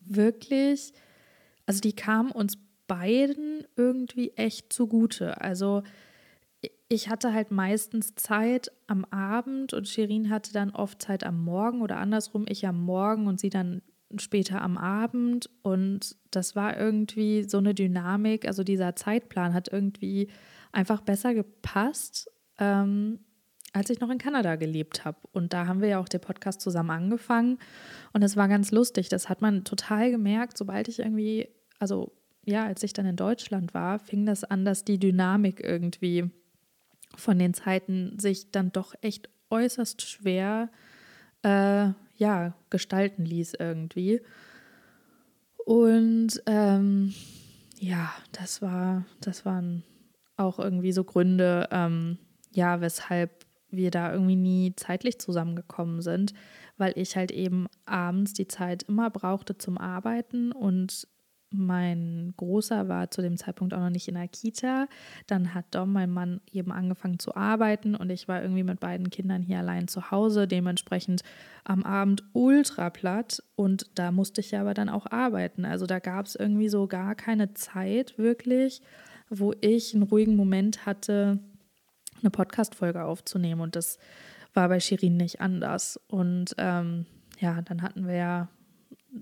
wirklich, 0.00 0.92
also 1.66 1.80
die 1.80 1.94
kam 1.94 2.30
uns 2.30 2.58
beiden 2.86 3.64
irgendwie 3.76 4.32
echt 4.36 4.72
zugute. 4.72 5.40
Also 5.40 5.82
ich 6.88 7.08
hatte 7.08 7.32
halt 7.32 7.50
meistens 7.50 8.14
Zeit 8.14 8.72
am 8.86 9.04
Abend 9.06 9.74
und 9.74 9.88
Shirin 9.88 10.30
hatte 10.30 10.52
dann 10.52 10.70
oft 10.70 11.00
Zeit 11.02 11.24
am 11.24 11.44
Morgen 11.44 11.82
oder 11.82 11.98
andersrum, 11.98 12.46
ich 12.48 12.66
am 12.66 12.82
Morgen 12.82 13.26
und 13.26 13.38
sie 13.38 13.50
dann 13.50 13.82
später 14.16 14.62
am 14.62 14.78
Abend 14.78 15.50
und 15.62 16.16
das 16.30 16.56
war 16.56 16.78
irgendwie 16.78 17.44
so 17.44 17.58
eine 17.58 17.74
Dynamik, 17.74 18.46
also 18.46 18.64
dieser 18.64 18.96
Zeitplan 18.96 19.52
hat 19.52 19.70
irgendwie 19.70 20.28
einfach 20.72 21.02
besser 21.02 21.34
gepasst, 21.34 22.30
ähm, 22.58 23.20
als 23.72 23.90
ich 23.90 24.00
noch 24.00 24.10
in 24.10 24.18
Kanada 24.18 24.56
gelebt 24.56 25.04
habe. 25.04 25.18
Und 25.32 25.52
da 25.52 25.66
haben 25.66 25.82
wir 25.82 25.88
ja 25.88 25.98
auch 25.98 26.08
den 26.08 26.22
Podcast 26.22 26.60
zusammen 26.60 26.90
angefangen 26.90 27.58
und 28.12 28.22
es 28.22 28.36
war 28.36 28.48
ganz 28.48 28.70
lustig. 28.70 29.08
Das 29.10 29.28
hat 29.28 29.42
man 29.42 29.64
total 29.64 30.10
gemerkt, 30.10 30.56
sobald 30.56 30.88
ich 30.88 31.00
irgendwie, 31.00 31.48
also 31.78 32.12
ja, 32.44 32.64
als 32.64 32.82
ich 32.82 32.94
dann 32.94 33.04
in 33.04 33.16
Deutschland 33.16 33.74
war, 33.74 33.98
fing 33.98 34.24
das 34.24 34.42
an, 34.42 34.64
dass 34.64 34.84
die 34.84 34.98
Dynamik 34.98 35.60
irgendwie 35.62 36.30
von 37.14 37.38
den 37.38 37.52
Zeiten 37.52 38.18
sich 38.18 38.50
dann 38.50 38.72
doch 38.72 38.94
echt 39.02 39.28
äußerst 39.50 40.02
schwer 40.02 40.70
äh, 41.42 41.90
ja, 42.18 42.54
gestalten 42.68 43.24
ließ 43.24 43.54
irgendwie. 43.58 44.20
Und 45.64 46.42
ähm, 46.46 47.14
ja, 47.78 48.12
das 48.32 48.60
war, 48.60 49.06
das 49.20 49.46
waren 49.46 49.84
auch 50.36 50.58
irgendwie 50.58 50.92
so 50.92 51.04
Gründe, 51.04 51.68
ähm, 51.70 52.18
ja, 52.52 52.80
weshalb 52.80 53.46
wir 53.70 53.90
da 53.90 54.12
irgendwie 54.12 54.36
nie 54.36 54.72
zeitlich 54.76 55.18
zusammengekommen 55.18 56.02
sind, 56.02 56.32
weil 56.76 56.92
ich 56.96 57.16
halt 57.16 57.30
eben 57.30 57.68
abends 57.86 58.32
die 58.32 58.48
Zeit 58.48 58.84
immer 58.84 59.10
brauchte 59.10 59.58
zum 59.58 59.78
Arbeiten 59.78 60.52
und 60.52 61.06
mein 61.50 62.34
Großer 62.36 62.88
war 62.88 63.10
zu 63.10 63.22
dem 63.22 63.36
Zeitpunkt 63.36 63.72
auch 63.72 63.80
noch 63.80 63.90
nicht 63.90 64.08
in 64.08 64.14
der 64.14 64.28
Kita. 64.28 64.86
Dann 65.26 65.54
hat 65.54 65.66
Dom, 65.74 65.92
mein 65.92 66.10
Mann, 66.10 66.40
eben 66.52 66.72
angefangen 66.72 67.18
zu 67.18 67.34
arbeiten 67.34 67.94
und 67.94 68.10
ich 68.10 68.28
war 68.28 68.42
irgendwie 68.42 68.62
mit 68.62 68.80
beiden 68.80 69.10
Kindern 69.10 69.42
hier 69.42 69.58
allein 69.58 69.88
zu 69.88 70.10
Hause, 70.10 70.46
dementsprechend 70.46 71.22
am 71.64 71.82
Abend 71.84 72.22
ultra 72.32 72.90
platt 72.90 73.42
und 73.56 73.86
da 73.94 74.12
musste 74.12 74.40
ich 74.40 74.50
ja 74.50 74.60
aber 74.60 74.74
dann 74.74 74.88
auch 74.88 75.06
arbeiten. 75.06 75.64
Also 75.64 75.86
da 75.86 75.98
gab 75.98 76.26
es 76.26 76.34
irgendwie 76.34 76.68
so 76.68 76.86
gar 76.86 77.14
keine 77.14 77.54
Zeit 77.54 78.18
wirklich, 78.18 78.82
wo 79.30 79.54
ich 79.60 79.94
einen 79.94 80.04
ruhigen 80.04 80.36
Moment 80.36 80.86
hatte, 80.86 81.38
eine 82.20 82.30
Podcast-Folge 82.30 83.04
aufzunehmen 83.04 83.60
und 83.60 83.76
das 83.76 83.98
war 84.54 84.68
bei 84.68 84.80
Shirin 84.80 85.16
nicht 85.16 85.40
anders. 85.40 86.00
Und 86.08 86.54
ähm, 86.58 87.06
ja, 87.38 87.62
dann 87.62 87.82
hatten 87.82 88.06
wir 88.06 88.14
ja 88.14 88.48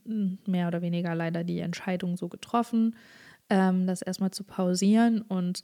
mehr 0.05 0.69
oder 0.69 0.83
weniger 0.83 1.15
leider 1.15 1.45
die 1.45 1.61
Entscheidung 1.61 2.17
so 2.17 2.29
getroffen, 2.29 2.97
ähm, 3.51 3.87
das 3.87 4.03
erstmal 4.03 4.31
zu 4.31 4.45
pausieren. 4.45 5.23
Und 5.23 5.63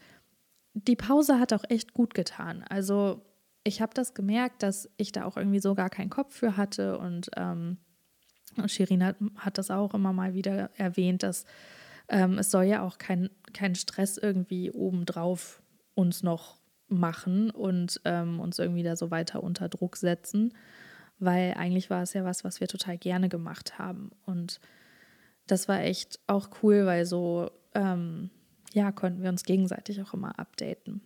die 0.74 0.96
Pause 0.96 1.38
hat 1.38 1.52
auch 1.52 1.64
echt 1.68 1.92
gut 1.92 2.14
getan. 2.14 2.64
Also 2.68 3.22
ich 3.64 3.80
habe 3.80 3.94
das 3.94 4.14
gemerkt, 4.14 4.62
dass 4.62 4.88
ich 4.96 5.12
da 5.12 5.24
auch 5.24 5.36
irgendwie 5.36 5.60
so 5.60 5.74
gar 5.74 5.90
keinen 5.90 6.10
Kopf 6.10 6.34
für 6.34 6.56
hatte. 6.56 6.98
Und 6.98 7.30
ähm, 7.36 7.78
Shirin 8.66 9.04
hat, 9.04 9.16
hat 9.36 9.58
das 9.58 9.70
auch 9.70 9.94
immer 9.94 10.12
mal 10.12 10.34
wieder 10.34 10.70
erwähnt, 10.76 11.22
dass 11.22 11.44
ähm, 12.08 12.38
es 12.38 12.50
soll 12.50 12.64
ja 12.64 12.82
auch 12.82 12.98
kein, 12.98 13.30
kein 13.52 13.74
Stress 13.74 14.18
irgendwie 14.18 14.70
obendrauf 14.70 15.62
uns 15.94 16.22
noch 16.22 16.60
machen 16.88 17.50
und 17.50 18.00
ähm, 18.04 18.40
uns 18.40 18.58
irgendwie 18.58 18.82
da 18.82 18.96
so 18.96 19.10
weiter 19.10 19.42
unter 19.42 19.68
Druck 19.68 19.96
setzen, 19.96 20.52
weil 21.24 21.54
eigentlich 21.54 21.90
war 21.90 22.02
es 22.02 22.12
ja 22.12 22.24
was, 22.24 22.44
was 22.44 22.60
wir 22.60 22.68
total 22.68 22.98
gerne 22.98 23.28
gemacht 23.28 23.78
haben. 23.78 24.10
Und 24.26 24.60
das 25.46 25.68
war 25.68 25.80
echt 25.80 26.20
auch 26.26 26.50
cool, 26.62 26.86
weil 26.86 27.06
so, 27.06 27.50
ähm, 27.74 28.30
ja, 28.72 28.92
konnten 28.92 29.22
wir 29.22 29.30
uns 29.30 29.44
gegenseitig 29.44 30.02
auch 30.02 30.14
immer 30.14 30.38
updaten. 30.38 31.02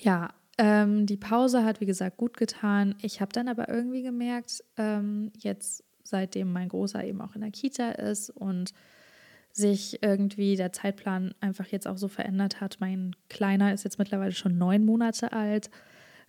Ja, 0.00 0.30
ähm, 0.58 1.06
die 1.06 1.16
Pause 1.16 1.64
hat, 1.64 1.80
wie 1.80 1.86
gesagt, 1.86 2.16
gut 2.16 2.36
getan. 2.36 2.94
Ich 3.02 3.20
habe 3.20 3.32
dann 3.32 3.48
aber 3.48 3.68
irgendwie 3.68 4.02
gemerkt, 4.02 4.62
ähm, 4.76 5.32
jetzt 5.38 5.84
seitdem 6.04 6.52
mein 6.52 6.68
Großer 6.68 7.04
eben 7.04 7.20
auch 7.20 7.34
in 7.34 7.40
der 7.40 7.50
Kita 7.50 7.92
ist 7.92 8.30
und 8.30 8.72
sich 9.52 10.02
irgendwie 10.02 10.56
der 10.56 10.72
Zeitplan 10.72 11.34
einfach 11.40 11.66
jetzt 11.66 11.86
auch 11.86 11.98
so 11.98 12.08
verändert 12.08 12.60
hat. 12.60 12.78
Mein 12.80 13.14
Kleiner 13.28 13.72
ist 13.72 13.84
jetzt 13.84 13.98
mittlerweile 13.98 14.32
schon 14.32 14.56
neun 14.56 14.84
Monate 14.84 15.32
alt. 15.32 15.70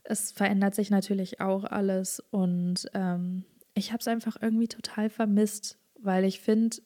Es 0.04 0.32
verändert 0.32 0.76
sich 0.76 0.90
natürlich 0.90 1.40
auch 1.40 1.64
alles 1.64 2.22
und 2.32 2.88
ähm, 2.94 3.46
ich 3.74 3.92
habe 3.92 4.02
es 4.02 4.08
einfach 4.08 4.38
irgendwie 4.42 4.68
total 4.68 5.10
vermisst, 5.10 5.78
weil 6.00 6.26
ich 6.26 6.40
finde, 6.42 6.78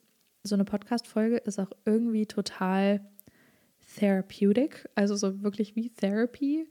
so 0.44 0.56
eine 0.56 0.66
Podcast-Folge 0.66 1.38
ist 1.38 1.60
auch 1.60 1.72
irgendwie 1.86 2.26
total 2.26 3.02
therapeutic, 3.96 4.88
also 4.96 5.16
so 5.16 5.42
wirklich 5.42 5.76
wie 5.76 5.90
Therapy. 5.90 6.70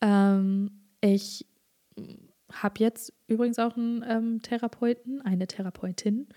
Ähm, 0.00 0.70
ich 1.00 1.46
habe 2.52 2.80
jetzt 2.80 3.12
übrigens 3.26 3.58
auch 3.58 3.76
einen 3.76 4.04
ähm, 4.08 4.42
Therapeuten, 4.42 5.22
eine 5.22 5.46
Therapeutin, 5.46 6.28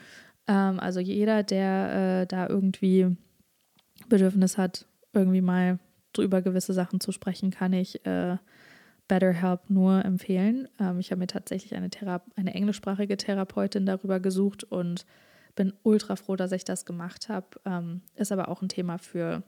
ähm, 0.48 0.80
also 0.80 1.00
jeder, 1.00 1.44
der 1.44 2.22
äh, 2.22 2.28
da 2.28 2.48
irgendwie 2.48 3.16
Bedürfnis 4.08 4.58
hat, 4.58 4.88
irgendwie 5.14 5.42
mal 5.42 5.80
drüber 6.14 6.42
gewisse 6.42 6.74
Sachen 6.74 7.00
zu 7.00 7.12
sprechen, 7.12 7.52
kann 7.52 7.74
ich 7.74 8.06
äh, 8.06 8.38
BetterHelp 9.08 9.70
nur 9.70 10.04
empfehlen. 10.04 10.68
Ähm, 10.80 11.00
ich 11.00 11.12
habe 11.12 11.20
mir 11.20 11.28
tatsächlich 11.28 11.76
eine, 11.76 11.90
Thera 11.90 12.22
eine 12.36 12.54
englischsprachige 12.54 13.18
Therapeutin 13.18 13.86
darüber 13.86 14.20
gesucht 14.20 14.64
und 14.64 15.06
bin 15.56 15.74
ultra 15.84 16.16
froh, 16.16 16.36
dass 16.36 16.52
ich 16.52 16.64
das 16.64 16.86
gemacht 16.86 17.30
habe. 17.30 17.48
Ähm, 17.66 18.02
ist 18.16 18.32
aber 18.32 18.50
auch 18.50 18.62
ein 18.62 18.70
Thema 18.70 18.98
für, 18.98 19.44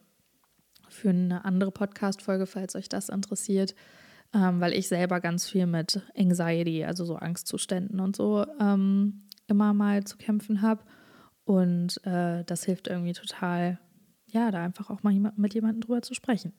für 0.89 1.09
eine 1.09 1.45
andere 1.45 1.71
Podcast-Folge, 1.71 2.45
falls 2.45 2.75
euch 2.75 2.89
das 2.89 3.09
interessiert, 3.09 3.75
ähm, 4.33 4.59
weil 4.59 4.73
ich 4.73 4.87
selber 4.87 5.19
ganz 5.19 5.47
viel 5.47 5.67
mit 5.67 6.01
Anxiety, 6.17 6.83
also 6.83 7.05
so 7.05 7.15
Angstzuständen 7.15 7.99
und 7.99 8.15
so 8.15 8.45
ähm, 8.59 9.23
immer 9.47 9.73
mal 9.73 10.03
zu 10.03 10.17
kämpfen 10.17 10.61
habe. 10.61 10.83
Und 11.45 12.05
äh, 12.05 12.43
das 12.43 12.63
hilft 12.63 12.87
irgendwie 12.87 13.13
total, 13.13 13.79
ja, 14.27 14.51
da 14.51 14.63
einfach 14.63 14.89
auch 14.89 15.03
mal 15.03 15.13
mit 15.35 15.53
jemandem 15.53 15.81
drüber 15.81 16.01
zu 16.01 16.13
sprechen. 16.13 16.53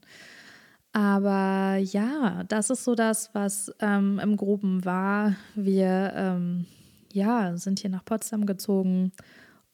Aber 0.92 1.76
ja, 1.76 2.44
das 2.48 2.70
ist 2.70 2.84
so 2.84 2.94
das, 2.94 3.30
was 3.32 3.72
ähm, 3.78 4.18
im 4.22 4.36
Groben 4.36 4.84
war. 4.84 5.36
Wir 5.54 6.12
ähm, 6.14 6.66
ja, 7.12 7.56
sind 7.56 7.78
hier 7.78 7.90
nach 7.90 8.04
Potsdam 8.04 8.46
gezogen 8.46 9.12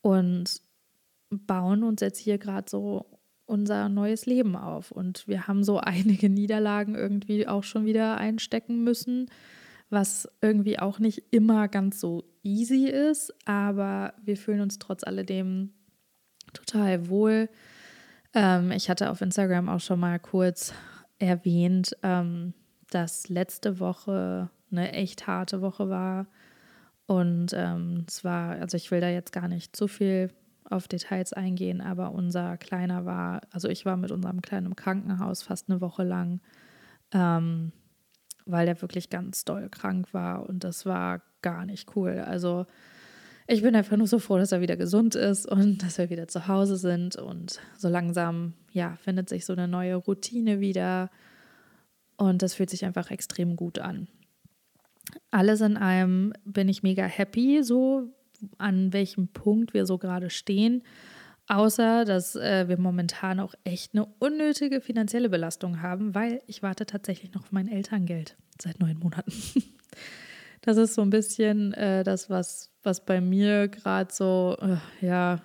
und 0.02 0.60
bauen 1.30 1.82
uns 1.82 2.00
jetzt 2.02 2.18
hier 2.18 2.38
gerade 2.38 2.68
so 2.68 3.06
unser 3.46 3.88
neues 3.88 4.26
Leben 4.26 4.56
auf. 4.56 4.90
Und 4.90 5.26
wir 5.26 5.46
haben 5.46 5.64
so 5.64 5.78
einige 5.80 6.28
Niederlagen 6.28 6.94
irgendwie 6.94 7.48
auch 7.48 7.64
schon 7.64 7.86
wieder 7.86 8.18
einstecken 8.18 8.84
müssen 8.84 9.28
was 9.90 10.28
irgendwie 10.40 10.78
auch 10.78 10.98
nicht 10.98 11.22
immer 11.30 11.68
ganz 11.68 12.00
so 12.00 12.24
easy 12.42 12.86
ist, 12.86 13.32
aber 13.44 14.14
wir 14.22 14.36
fühlen 14.36 14.60
uns 14.60 14.78
trotz 14.78 15.04
alledem 15.04 15.72
total 16.52 17.08
wohl. 17.08 17.48
Ähm, 18.34 18.72
ich 18.72 18.90
hatte 18.90 19.10
auf 19.10 19.20
Instagram 19.20 19.68
auch 19.68 19.80
schon 19.80 20.00
mal 20.00 20.18
kurz 20.18 20.72
erwähnt, 21.18 21.96
ähm, 22.02 22.54
dass 22.90 23.28
letzte 23.28 23.80
Woche 23.80 24.50
eine 24.70 24.92
echt 24.92 25.26
harte 25.26 25.60
Woche 25.60 25.88
war. 25.88 26.26
Und 27.06 27.52
ähm, 27.54 28.04
es 28.08 28.24
also 28.24 28.76
ich 28.76 28.90
will 28.90 29.00
da 29.00 29.08
jetzt 29.08 29.32
gar 29.32 29.48
nicht 29.48 29.76
zu 29.76 29.86
viel 29.88 30.30
auf 30.68 30.88
Details 30.88 31.32
eingehen, 31.32 31.80
aber 31.80 32.12
unser 32.12 32.56
Kleiner 32.56 33.04
war, 33.04 33.42
also 33.52 33.68
ich 33.68 33.86
war 33.86 33.96
mit 33.96 34.10
unserem 34.10 34.42
Kleinen 34.42 34.66
im 34.66 34.76
Krankenhaus 34.76 35.42
fast 35.42 35.70
eine 35.70 35.80
Woche 35.80 36.02
lang. 36.02 36.40
Ähm, 37.12 37.72
weil 38.46 38.66
der 38.66 38.80
wirklich 38.80 39.10
ganz 39.10 39.44
doll 39.44 39.68
krank 39.68 40.14
war 40.14 40.48
und 40.48 40.64
das 40.64 40.86
war 40.86 41.20
gar 41.42 41.66
nicht 41.66 41.96
cool. 41.96 42.24
Also 42.26 42.66
ich 43.46 43.62
bin 43.62 43.76
einfach 43.76 43.96
nur 43.96 44.06
so 44.06 44.18
froh, 44.18 44.38
dass 44.38 44.52
er 44.52 44.60
wieder 44.60 44.76
gesund 44.76 45.14
ist 45.14 45.46
und 45.46 45.82
dass 45.82 45.98
wir 45.98 46.10
wieder 46.10 46.26
zu 46.26 46.48
Hause 46.48 46.76
sind 46.76 47.16
und 47.16 47.60
so 47.76 47.88
langsam, 47.88 48.54
ja, 48.72 48.96
findet 48.96 49.28
sich 49.28 49.44
so 49.46 49.52
eine 49.52 49.68
neue 49.68 49.96
Routine 49.96 50.60
wieder 50.60 51.10
und 52.16 52.42
das 52.42 52.54
fühlt 52.54 52.70
sich 52.70 52.84
einfach 52.84 53.10
extrem 53.10 53.56
gut 53.56 53.78
an. 53.78 54.08
Alles 55.30 55.60
in 55.60 55.76
allem 55.76 56.32
bin 56.44 56.68
ich 56.68 56.82
mega 56.82 57.04
happy, 57.04 57.62
so 57.62 58.12
an 58.58 58.92
welchem 58.92 59.28
Punkt 59.28 59.74
wir 59.74 59.86
so 59.86 59.98
gerade 59.98 60.30
stehen. 60.30 60.82
Außer, 61.48 62.04
dass 62.04 62.34
äh, 62.34 62.68
wir 62.68 62.76
momentan 62.76 63.38
auch 63.38 63.54
echt 63.62 63.94
eine 63.94 64.06
unnötige 64.18 64.80
finanzielle 64.80 65.28
Belastung 65.28 65.80
haben, 65.80 66.12
weil 66.14 66.42
ich 66.48 66.62
warte 66.62 66.86
tatsächlich 66.86 67.32
noch 67.34 67.42
auf 67.42 67.52
mein 67.52 67.68
Elterngeld 67.68 68.36
seit 68.60 68.80
neun 68.80 68.98
Monaten. 68.98 69.32
das 70.66 70.76
ist 70.76 70.94
so 70.94 71.02
ein 71.02 71.10
bisschen 71.10 71.72
äh, 71.72 72.04
das, 72.04 72.28
was, 72.28 72.70
was 72.82 73.04
bei 73.04 73.20
mir 73.20 73.68
gerade 73.68 74.12
so, 74.12 74.56
äh, 74.60 74.76
ja, 75.04 75.40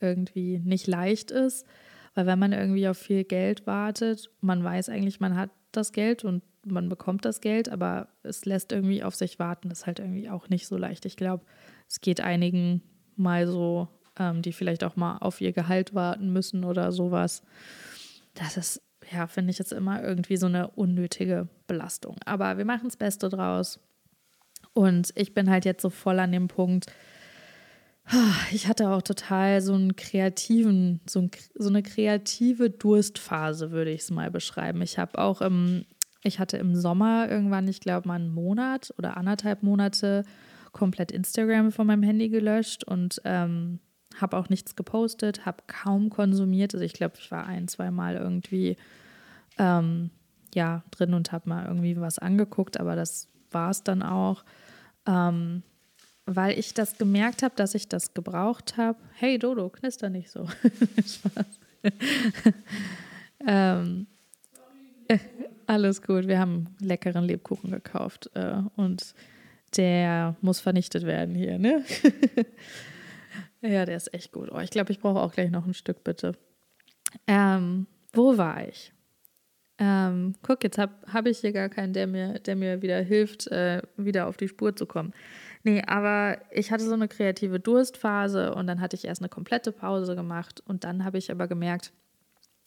irgendwie 0.00 0.58
nicht 0.58 0.86
leicht 0.86 1.30
ist. 1.30 1.66
Weil 2.14 2.26
wenn 2.26 2.38
man 2.38 2.52
irgendwie 2.52 2.86
auf 2.88 2.98
viel 2.98 3.24
Geld 3.24 3.66
wartet, 3.66 4.30
man 4.40 4.62
weiß 4.62 4.90
eigentlich, 4.90 5.20
man 5.20 5.36
hat 5.36 5.50
das 5.72 5.92
Geld 5.92 6.24
und 6.24 6.42
man 6.64 6.88
bekommt 6.88 7.24
das 7.24 7.40
Geld, 7.40 7.68
aber 7.70 8.08
es 8.22 8.44
lässt 8.44 8.72
irgendwie 8.72 9.02
auf 9.02 9.14
sich 9.14 9.38
warten. 9.38 9.70
Das 9.70 9.80
ist 9.80 9.86
halt 9.86 10.00
irgendwie 10.00 10.28
auch 10.28 10.48
nicht 10.50 10.66
so 10.66 10.76
leicht. 10.76 11.06
Ich 11.06 11.16
glaube, 11.16 11.44
es 11.88 12.00
geht 12.00 12.20
einigen 12.20 12.82
mal 13.16 13.46
so 13.46 13.88
ähm, 14.18 14.42
die 14.42 14.52
vielleicht 14.52 14.84
auch 14.84 14.96
mal 14.96 15.18
auf 15.18 15.40
ihr 15.40 15.52
Gehalt 15.52 15.94
warten 15.94 16.32
müssen 16.32 16.64
oder 16.64 16.92
sowas. 16.92 17.42
Das 18.34 18.56
ist, 18.56 18.82
ja, 19.12 19.26
finde 19.26 19.50
ich 19.50 19.58
jetzt 19.58 19.72
immer 19.72 20.02
irgendwie 20.02 20.36
so 20.36 20.46
eine 20.46 20.68
unnötige 20.68 21.48
Belastung. 21.66 22.16
Aber 22.24 22.58
wir 22.58 22.64
machen 22.64 22.84
das 22.84 22.96
Beste 22.96 23.28
draus. 23.28 23.80
Und 24.76 25.10
ich 25.14 25.32
bin 25.32 25.48
halt 25.48 25.64
jetzt 25.64 25.80
so 25.80 25.88
voll 25.88 26.20
an 26.20 26.32
dem 26.32 26.48
Punkt, 26.48 26.92
ich 28.52 28.68
hatte 28.68 28.90
auch 28.90 29.00
total 29.00 29.62
so 29.62 29.72
einen 29.72 29.96
kreativen, 29.96 31.00
so, 31.08 31.22
ein, 31.22 31.30
so 31.54 31.70
eine 31.70 31.82
kreative 31.82 32.68
Durstphase, 32.68 33.70
würde 33.70 33.90
ich 33.90 34.02
es 34.02 34.10
mal 34.10 34.30
beschreiben. 34.30 34.82
Ich 34.82 34.98
habe 34.98 35.18
auch 35.18 35.40
im, 35.40 35.86
ich 36.22 36.38
hatte 36.38 36.58
im 36.58 36.76
Sommer 36.76 37.26
irgendwann, 37.30 37.66
ich 37.68 37.80
glaube 37.80 38.06
mal 38.06 38.16
einen 38.16 38.34
Monat 38.34 38.92
oder 38.98 39.16
anderthalb 39.16 39.62
Monate 39.62 40.24
komplett 40.72 41.10
Instagram 41.10 41.72
von 41.72 41.86
meinem 41.86 42.02
Handy 42.02 42.28
gelöscht 42.28 42.84
und 42.84 43.22
ähm, 43.24 43.80
habe 44.20 44.36
auch 44.36 44.50
nichts 44.50 44.76
gepostet, 44.76 45.46
habe 45.46 45.64
kaum 45.68 46.10
konsumiert. 46.10 46.74
Also 46.74 46.84
ich 46.84 46.92
glaube, 46.92 47.14
ich 47.18 47.30
war 47.30 47.46
ein, 47.46 47.66
zwei 47.66 47.90
Mal 47.90 48.16
irgendwie 48.16 48.76
ähm, 49.58 50.10
ja, 50.54 50.84
drin 50.90 51.14
und 51.14 51.32
habe 51.32 51.48
mal 51.48 51.64
irgendwie 51.64 51.98
was 51.98 52.18
angeguckt, 52.18 52.78
aber 52.78 52.94
das 52.94 53.30
war 53.50 53.70
es 53.70 53.82
dann 53.82 54.02
auch. 54.02 54.44
Ähm, 55.06 55.62
weil 56.26 56.58
ich 56.58 56.74
das 56.74 56.98
gemerkt 56.98 57.42
habe, 57.42 57.54
dass 57.54 57.74
ich 57.74 57.88
das 57.88 58.12
gebraucht 58.12 58.76
habe. 58.76 58.98
Hey 59.14 59.38
Dodo, 59.38 59.68
knister 59.68 60.10
nicht 60.10 60.30
so. 60.30 60.48
ähm, 63.46 64.06
äh, 65.06 65.18
alles 65.66 66.02
gut, 66.02 66.26
wir 66.26 66.40
haben 66.40 66.74
leckeren 66.80 67.24
Lebkuchen 67.24 67.70
gekauft 67.70 68.30
äh, 68.34 68.56
und 68.74 69.14
der 69.76 70.36
muss 70.40 70.60
vernichtet 70.60 71.04
werden 71.04 71.34
hier, 71.34 71.58
ne? 71.58 71.84
Ja, 73.62 73.84
der 73.84 73.96
ist 73.96 74.12
echt 74.14 74.32
gut. 74.32 74.50
Oh, 74.52 74.60
ich 74.60 74.70
glaube, 74.70 74.92
ich 74.92 75.00
brauche 75.00 75.20
auch 75.20 75.32
gleich 75.32 75.50
noch 75.50 75.66
ein 75.66 75.74
Stück, 75.74 76.04
bitte. 76.04 76.32
Ähm, 77.26 77.86
wo 78.12 78.36
war 78.36 78.68
ich? 78.68 78.92
Ähm, 79.78 80.34
guck, 80.42 80.64
jetzt 80.64 80.78
habe 80.78 80.94
hab 81.12 81.26
ich 81.26 81.38
hier 81.38 81.52
gar 81.52 81.68
keinen, 81.68 81.92
der 81.92 82.06
mir, 82.06 82.38
der 82.38 82.56
mir 82.56 82.80
wieder 82.80 83.00
hilft, 83.00 83.46
äh, 83.48 83.82
wieder 83.96 84.26
auf 84.26 84.36
die 84.36 84.48
Spur 84.48 84.74
zu 84.74 84.86
kommen. 84.86 85.12
Nee, 85.64 85.82
aber 85.86 86.38
ich 86.50 86.70
hatte 86.70 86.84
so 86.84 86.94
eine 86.94 87.08
kreative 87.08 87.60
Durstphase 87.60 88.54
und 88.54 88.66
dann 88.66 88.80
hatte 88.80 88.96
ich 88.96 89.04
erst 89.04 89.20
eine 89.20 89.28
komplette 89.28 89.72
Pause 89.72 90.16
gemacht 90.16 90.62
und 90.66 90.84
dann 90.84 91.04
habe 91.04 91.18
ich 91.18 91.30
aber 91.30 91.46
gemerkt, 91.46 91.92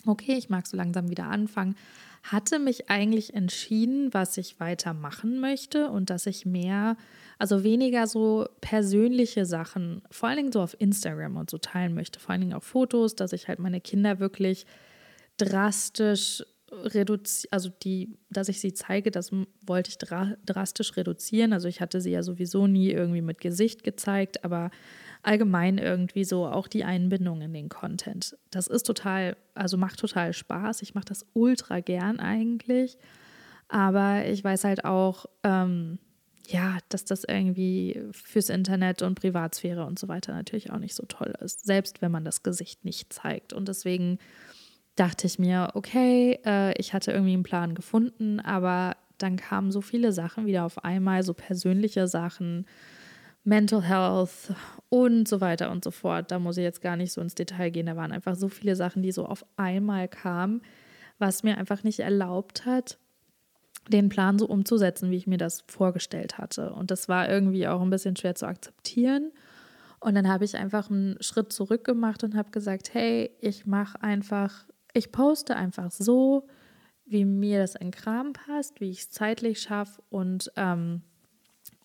okay, 0.05 0.33
ich 0.33 0.49
mag 0.49 0.67
so 0.67 0.77
langsam 0.77 1.09
wieder 1.09 1.25
anfangen, 1.25 1.75
hatte 2.23 2.59
mich 2.59 2.89
eigentlich 2.89 3.33
entschieden, 3.33 4.13
was 4.13 4.37
ich 4.37 4.59
weitermachen 4.59 5.39
möchte 5.39 5.89
und 5.89 6.09
dass 6.09 6.25
ich 6.25 6.45
mehr, 6.45 6.97
also 7.37 7.63
weniger 7.63 8.05
so 8.07 8.47
persönliche 8.61 9.45
Sachen, 9.45 10.01
vor 10.11 10.29
allen 10.29 10.37
Dingen 10.37 10.51
so 10.51 10.61
auf 10.61 10.75
Instagram 10.79 11.37
und 11.37 11.49
so 11.49 11.57
teilen 11.57 11.93
möchte, 11.93 12.19
vor 12.19 12.31
allen 12.31 12.41
Dingen 12.41 12.53
auch 12.53 12.63
Fotos, 12.63 13.15
dass 13.15 13.33
ich 13.33 13.47
halt 13.47 13.59
meine 13.59 13.81
Kinder 13.81 14.19
wirklich 14.19 14.65
drastisch 15.37 16.43
reduzieren, 16.71 17.51
also 17.51 17.69
die, 17.83 18.17
dass 18.29 18.49
ich 18.49 18.59
sie 18.59 18.73
zeige, 18.73 19.11
das 19.11 19.31
wollte 19.65 19.89
ich 19.89 19.97
dra 19.97 20.35
drastisch 20.45 20.95
reduzieren. 20.97 21.53
Also 21.53 21.67
ich 21.67 21.81
hatte 21.81 22.01
sie 22.01 22.11
ja 22.11 22.23
sowieso 22.23 22.67
nie 22.67 22.91
irgendwie 22.91 23.21
mit 23.21 23.39
Gesicht 23.39 23.83
gezeigt, 23.83 24.43
aber 24.43 24.71
allgemein 25.21 25.77
irgendwie 25.77 26.23
so 26.23 26.47
auch 26.47 26.67
die 26.67 26.83
Einbindung 26.83 27.41
in 27.41 27.53
den 27.53 27.69
Content. 27.69 28.38
Das 28.51 28.67
ist 28.67 28.83
total, 28.83 29.35
also 29.53 29.77
macht 29.77 29.99
total 29.99 30.33
Spaß. 30.33 30.81
Ich 30.81 30.95
mache 30.95 31.05
das 31.05 31.25
ultra 31.33 31.79
gern 31.81 32.19
eigentlich. 32.19 32.97
Aber 33.67 34.25
ich 34.25 34.43
weiß 34.43 34.63
halt 34.63 34.85
auch, 34.85 35.25
ähm, 35.43 35.99
ja, 36.47 36.79
dass 36.89 37.05
das 37.05 37.23
irgendwie 37.23 38.01
fürs 38.11 38.49
Internet 38.49 39.03
und 39.03 39.19
Privatsphäre 39.19 39.85
und 39.85 39.99
so 39.99 40.07
weiter 40.07 40.33
natürlich 40.33 40.71
auch 40.71 40.79
nicht 40.79 40.95
so 40.95 41.05
toll 41.05 41.33
ist, 41.41 41.63
selbst 41.65 42.01
wenn 42.01 42.11
man 42.11 42.25
das 42.25 42.41
Gesicht 42.41 42.85
nicht 42.85 43.13
zeigt. 43.13 43.53
Und 43.53 43.67
deswegen 43.67 44.17
dachte 44.99 45.27
ich 45.27 45.39
mir, 45.39 45.69
okay, 45.75 46.39
äh, 46.45 46.73
ich 46.79 46.93
hatte 46.93 47.11
irgendwie 47.11 47.33
einen 47.33 47.43
Plan 47.43 47.75
gefunden, 47.75 48.39
aber 48.39 48.95
dann 49.17 49.37
kamen 49.37 49.71
so 49.71 49.81
viele 49.81 50.11
Sachen 50.11 50.45
wieder 50.45 50.65
auf 50.65 50.83
einmal, 50.83 51.23
so 51.23 51.33
persönliche 51.33 52.07
Sachen, 52.07 52.65
Mental 53.43 53.81
Health 53.81 54.53
und 54.89 55.27
so 55.27 55.41
weiter 55.41 55.71
und 55.71 55.83
so 55.83 55.91
fort. 55.91 56.31
Da 56.31 56.39
muss 56.39 56.57
ich 56.57 56.63
jetzt 56.63 56.81
gar 56.81 56.95
nicht 56.95 57.11
so 57.11 57.21
ins 57.21 57.35
Detail 57.35 57.69
gehen. 57.69 57.85
Da 57.85 57.95
waren 57.95 58.11
einfach 58.11 58.35
so 58.35 58.49
viele 58.49 58.75
Sachen, 58.75 59.01
die 59.01 59.11
so 59.11 59.25
auf 59.25 59.45
einmal 59.57 60.07
kamen, 60.07 60.61
was 61.17 61.43
mir 61.43 61.57
einfach 61.57 61.83
nicht 61.83 61.99
erlaubt 61.99 62.65
hat, 62.65 62.97
den 63.89 64.09
Plan 64.09 64.37
so 64.37 64.47
umzusetzen, 64.47 65.09
wie 65.09 65.17
ich 65.17 65.27
mir 65.27 65.37
das 65.37 65.63
vorgestellt 65.67 66.37
hatte. 66.37 66.73
Und 66.73 66.91
das 66.91 67.09
war 67.09 67.29
irgendwie 67.29 67.67
auch 67.67 67.81
ein 67.81 67.89
bisschen 67.89 68.15
schwer 68.15 68.35
zu 68.35 68.45
akzeptieren. 68.45 69.31
Und 69.99 70.15
dann 70.15 70.29
habe 70.29 70.45
ich 70.45 70.55
einfach 70.55 70.89
einen 70.89 71.21
Schritt 71.21 71.51
zurück 71.51 71.83
gemacht 71.83 72.23
und 72.23 72.35
habe 72.35 72.51
gesagt, 72.51 72.93
hey, 72.93 73.31
ich 73.41 73.65
mache 73.65 74.01
einfach, 74.01 74.65
ich 74.93 75.12
poste 75.12 75.55
einfach 75.55 75.91
so, 75.91 76.48
wie 77.05 77.25
mir 77.25 77.60
das 77.60 77.75
in 77.75 77.91
Kram 77.91 78.34
passt, 78.34 78.79
wie 78.79 78.89
ich 78.89 79.00
es 79.00 79.10
zeitlich 79.10 79.62
schaffe 79.62 80.01
und 80.10 80.51
ähm, 80.55 81.01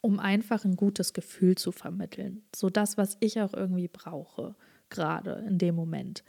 um 0.00 0.20
einfach 0.20 0.64
ein 0.64 0.76
gutes 0.76 1.14
Gefühl 1.14 1.56
zu 1.56 1.72
vermitteln. 1.72 2.42
So 2.54 2.68
das, 2.68 2.98
was 2.98 3.16
ich 3.20 3.40
auch 3.40 3.54
irgendwie 3.54 3.88
brauche, 3.88 4.54
gerade 4.90 5.42
in 5.48 5.56
dem 5.56 5.74
Moment. 5.74 6.24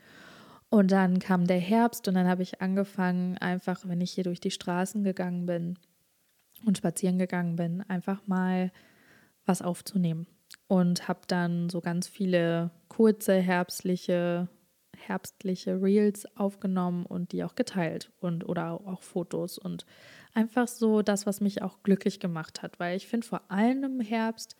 Und 0.69 0.91
dann 0.91 1.19
kam 1.19 1.45
der 1.45 1.59
Herbst 1.59 2.07
und 2.07 2.15
dann 2.15 2.27
habe 2.27 2.41
ich 2.41 2.61
angefangen, 2.61 3.37
einfach, 3.37 3.87
wenn 3.87 4.01
ich 4.01 4.11
hier 4.11 4.23
durch 4.23 4.39
die 4.39 4.51
Straßen 4.51 5.03
gegangen 5.03 5.45
bin 5.45 5.77
und 6.65 6.77
spazieren 6.77 7.17
gegangen 7.17 7.55
bin, 7.55 7.81
einfach 7.81 8.25
mal 8.27 8.71
was 9.45 9.61
aufzunehmen. 9.61 10.25
Und 10.67 11.07
habe 11.07 11.21
dann 11.27 11.69
so 11.69 11.81
ganz 11.81 12.07
viele 12.07 12.71
kurze 12.87 13.35
herbstliche 13.35 14.47
herbstliche 14.95 15.81
Reels 15.81 16.25
aufgenommen 16.35 17.05
und 17.05 17.31
die 17.31 17.43
auch 17.43 17.55
geteilt 17.55 18.11
und 18.19 18.47
oder 18.47 18.73
auch 18.85 19.01
Fotos 19.01 19.57
und 19.57 19.85
einfach 20.33 20.67
so 20.67 21.01
das, 21.01 21.25
was 21.25 21.41
mich 21.41 21.61
auch 21.61 21.83
glücklich 21.83 22.19
gemacht 22.19 22.61
hat, 22.61 22.79
weil 22.79 22.97
ich 22.97 23.07
finde 23.07 23.27
vor 23.27 23.41
allem 23.49 23.83
im 23.83 23.99
Herbst, 23.99 24.55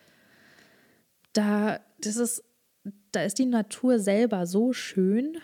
da 1.32 1.80
das 2.00 2.16
ist, 2.16 2.44
da 3.12 3.22
ist 3.22 3.38
die 3.38 3.46
Natur 3.46 3.98
selber 3.98 4.46
so 4.46 4.72
schön, 4.72 5.38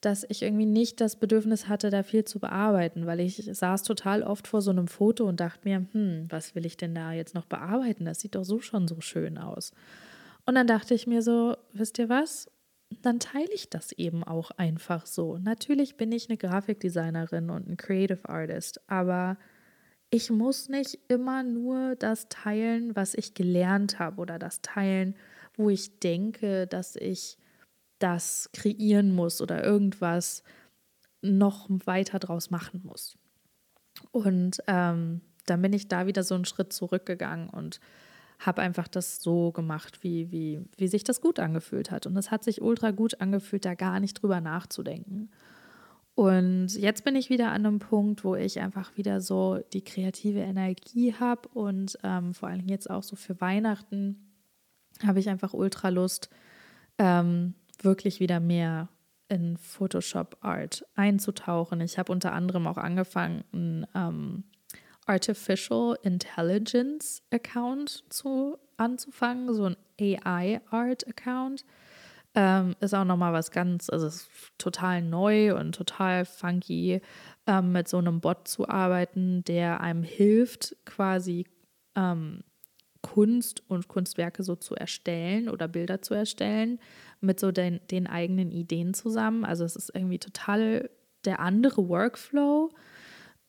dass 0.00 0.24
ich 0.28 0.42
irgendwie 0.42 0.66
nicht 0.66 1.00
das 1.00 1.16
Bedürfnis 1.16 1.68
hatte, 1.68 1.90
da 1.90 2.02
viel 2.02 2.24
zu 2.24 2.38
bearbeiten, 2.38 3.06
weil 3.06 3.20
ich 3.20 3.48
saß 3.50 3.82
total 3.82 4.22
oft 4.22 4.46
vor 4.46 4.62
so 4.62 4.70
einem 4.70 4.88
Foto 4.88 5.26
und 5.26 5.40
dachte 5.40 5.60
mir, 5.64 5.86
hm, 5.92 6.26
was 6.28 6.54
will 6.54 6.66
ich 6.66 6.76
denn 6.76 6.94
da 6.94 7.12
jetzt 7.12 7.34
noch 7.34 7.46
bearbeiten? 7.46 8.04
Das 8.04 8.20
sieht 8.20 8.34
doch 8.34 8.44
so 8.44 8.60
schon 8.60 8.86
so 8.86 9.00
schön 9.00 9.38
aus. 9.38 9.72
Und 10.44 10.54
dann 10.54 10.66
dachte 10.66 10.94
ich 10.94 11.06
mir 11.06 11.22
so, 11.22 11.56
wisst 11.72 11.98
ihr 11.98 12.08
was? 12.08 12.48
Dann 12.90 13.20
teile 13.20 13.52
ich 13.52 13.68
das 13.68 13.92
eben 13.92 14.24
auch 14.24 14.50
einfach 14.52 15.06
so. 15.06 15.38
Natürlich 15.38 15.96
bin 15.96 16.12
ich 16.12 16.28
eine 16.28 16.38
Grafikdesignerin 16.38 17.50
und 17.50 17.68
ein 17.68 17.76
Creative 17.76 18.28
Artist, 18.28 18.80
aber 18.88 19.36
ich 20.10 20.30
muss 20.30 20.68
nicht 20.68 20.98
immer 21.08 21.42
nur 21.42 21.96
das 21.96 22.28
teilen, 22.28 22.94
was 22.94 23.14
ich 23.14 23.34
gelernt 23.34 23.98
habe 23.98 24.20
oder 24.20 24.38
das 24.38 24.62
teilen, 24.62 25.16
wo 25.56 25.68
ich 25.68 25.98
denke, 25.98 26.66
dass 26.66 26.96
ich 26.96 27.38
das 27.98 28.50
kreieren 28.52 29.12
muss 29.12 29.40
oder 29.40 29.64
irgendwas 29.64 30.42
noch 31.22 31.66
weiter 31.68 32.18
draus 32.18 32.50
machen 32.50 32.82
muss. 32.84 33.18
Und 34.12 34.62
ähm, 34.66 35.22
dann 35.46 35.62
bin 35.62 35.72
ich 35.72 35.88
da 35.88 36.06
wieder 36.06 36.22
so 36.22 36.34
einen 36.34 36.44
Schritt 36.44 36.72
zurückgegangen 36.72 37.48
und 37.48 37.80
habe 38.38 38.62
einfach 38.62 38.88
das 38.88 39.22
so 39.22 39.52
gemacht, 39.52 40.02
wie, 40.02 40.30
wie, 40.30 40.60
wie 40.76 40.88
sich 40.88 41.04
das 41.04 41.20
gut 41.20 41.38
angefühlt 41.38 41.90
hat. 41.90 42.06
Und 42.06 42.16
es 42.16 42.30
hat 42.30 42.44
sich 42.44 42.62
ultra 42.62 42.90
gut 42.90 43.20
angefühlt, 43.20 43.64
da 43.64 43.74
gar 43.74 44.00
nicht 44.00 44.22
drüber 44.22 44.40
nachzudenken. 44.40 45.30
Und 46.14 46.68
jetzt 46.76 47.04
bin 47.04 47.14
ich 47.14 47.28
wieder 47.28 47.52
an 47.52 47.66
einem 47.66 47.78
Punkt, 47.78 48.24
wo 48.24 48.34
ich 48.34 48.60
einfach 48.60 48.96
wieder 48.96 49.20
so 49.20 49.60
die 49.74 49.84
kreative 49.84 50.40
Energie 50.40 51.14
habe 51.14 51.48
und 51.50 51.98
ähm, 52.02 52.32
vor 52.32 52.48
allem 52.48 52.68
jetzt 52.68 52.88
auch 52.88 53.02
so 53.02 53.16
für 53.16 53.38
Weihnachten 53.42 54.26
habe 55.04 55.20
ich 55.20 55.28
einfach 55.28 55.52
ultra 55.52 55.90
Lust, 55.90 56.30
ähm, 56.96 57.52
wirklich 57.82 58.18
wieder 58.18 58.40
mehr 58.40 58.88
in 59.28 59.58
Photoshop 59.58 60.38
Art 60.40 60.86
einzutauchen. 60.94 61.82
Ich 61.82 61.98
habe 61.98 62.12
unter 62.12 62.32
anderem 62.32 62.66
auch 62.66 62.78
angefangen, 62.78 63.86
ähm, 63.94 64.44
Artificial 65.06 65.96
Intelligence 66.02 67.22
Account 67.30 68.04
zu 68.10 68.58
anzufangen, 68.76 69.54
so 69.54 69.64
ein 69.64 69.76
AI 70.00 70.60
Art 70.70 71.06
Account. 71.08 71.64
Ähm, 72.34 72.76
ist 72.80 72.94
auch 72.94 73.04
nochmal 73.04 73.32
was 73.32 73.50
ganz, 73.50 73.88
also 73.88 74.08
ist 74.08 74.28
total 74.58 75.00
neu 75.00 75.56
und 75.56 75.74
total 75.74 76.26
funky, 76.26 77.00
ähm, 77.46 77.72
mit 77.72 77.88
so 77.88 77.96
einem 77.96 78.20
Bot 78.20 78.46
zu 78.46 78.68
arbeiten, 78.68 79.42
der 79.44 79.80
einem 79.80 80.02
hilft, 80.02 80.76
quasi 80.84 81.46
ähm, 81.94 82.44
Kunst 83.00 83.62
und 83.70 83.88
Kunstwerke 83.88 84.42
so 84.42 84.54
zu 84.54 84.74
erstellen 84.74 85.48
oder 85.48 85.66
Bilder 85.66 86.02
zu 86.02 86.12
erstellen, 86.12 86.78
mit 87.20 87.40
so 87.40 87.52
den, 87.52 87.80
den 87.90 88.06
eigenen 88.06 88.50
Ideen 88.50 88.92
zusammen. 88.92 89.44
Also 89.44 89.64
es 89.64 89.76
ist 89.76 89.94
irgendwie 89.94 90.18
total 90.18 90.90
der 91.24 91.40
andere 91.40 91.88
Workflow. 91.88 92.70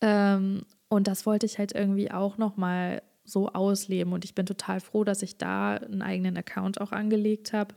Ähm, 0.00 0.62
und 0.88 1.06
das 1.06 1.26
wollte 1.26 1.46
ich 1.46 1.58
halt 1.58 1.72
irgendwie 1.72 2.10
auch 2.10 2.38
nochmal 2.38 3.02
so 3.24 3.48
ausleben. 3.48 4.12
Und 4.12 4.24
ich 4.24 4.34
bin 4.34 4.46
total 4.46 4.80
froh, 4.80 5.04
dass 5.04 5.22
ich 5.22 5.36
da 5.36 5.74
einen 5.74 6.02
eigenen 6.02 6.36
Account 6.36 6.80
auch 6.80 6.92
angelegt 6.92 7.52
habe, 7.52 7.74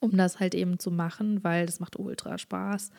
um 0.00 0.16
das 0.16 0.40
halt 0.40 0.54
eben 0.54 0.78
zu 0.78 0.90
machen, 0.90 1.44
weil 1.44 1.66
das 1.66 1.80
macht 1.80 1.98
ultra 1.98 2.38
Spaß. 2.38 2.90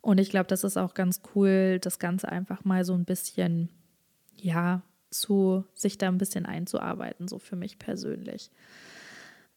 Und 0.00 0.18
ich 0.18 0.30
glaube, 0.30 0.46
das 0.46 0.64
ist 0.64 0.76
auch 0.76 0.94
ganz 0.94 1.20
cool, 1.34 1.78
das 1.80 1.98
Ganze 1.98 2.28
einfach 2.28 2.64
mal 2.64 2.84
so 2.84 2.94
ein 2.94 3.04
bisschen, 3.04 3.68
ja, 4.36 4.82
zu 5.10 5.64
sich 5.74 5.96
da 5.96 6.08
ein 6.08 6.18
bisschen 6.18 6.44
einzuarbeiten, 6.44 7.28
so 7.28 7.38
für 7.38 7.56
mich 7.56 7.78
persönlich. 7.78 8.50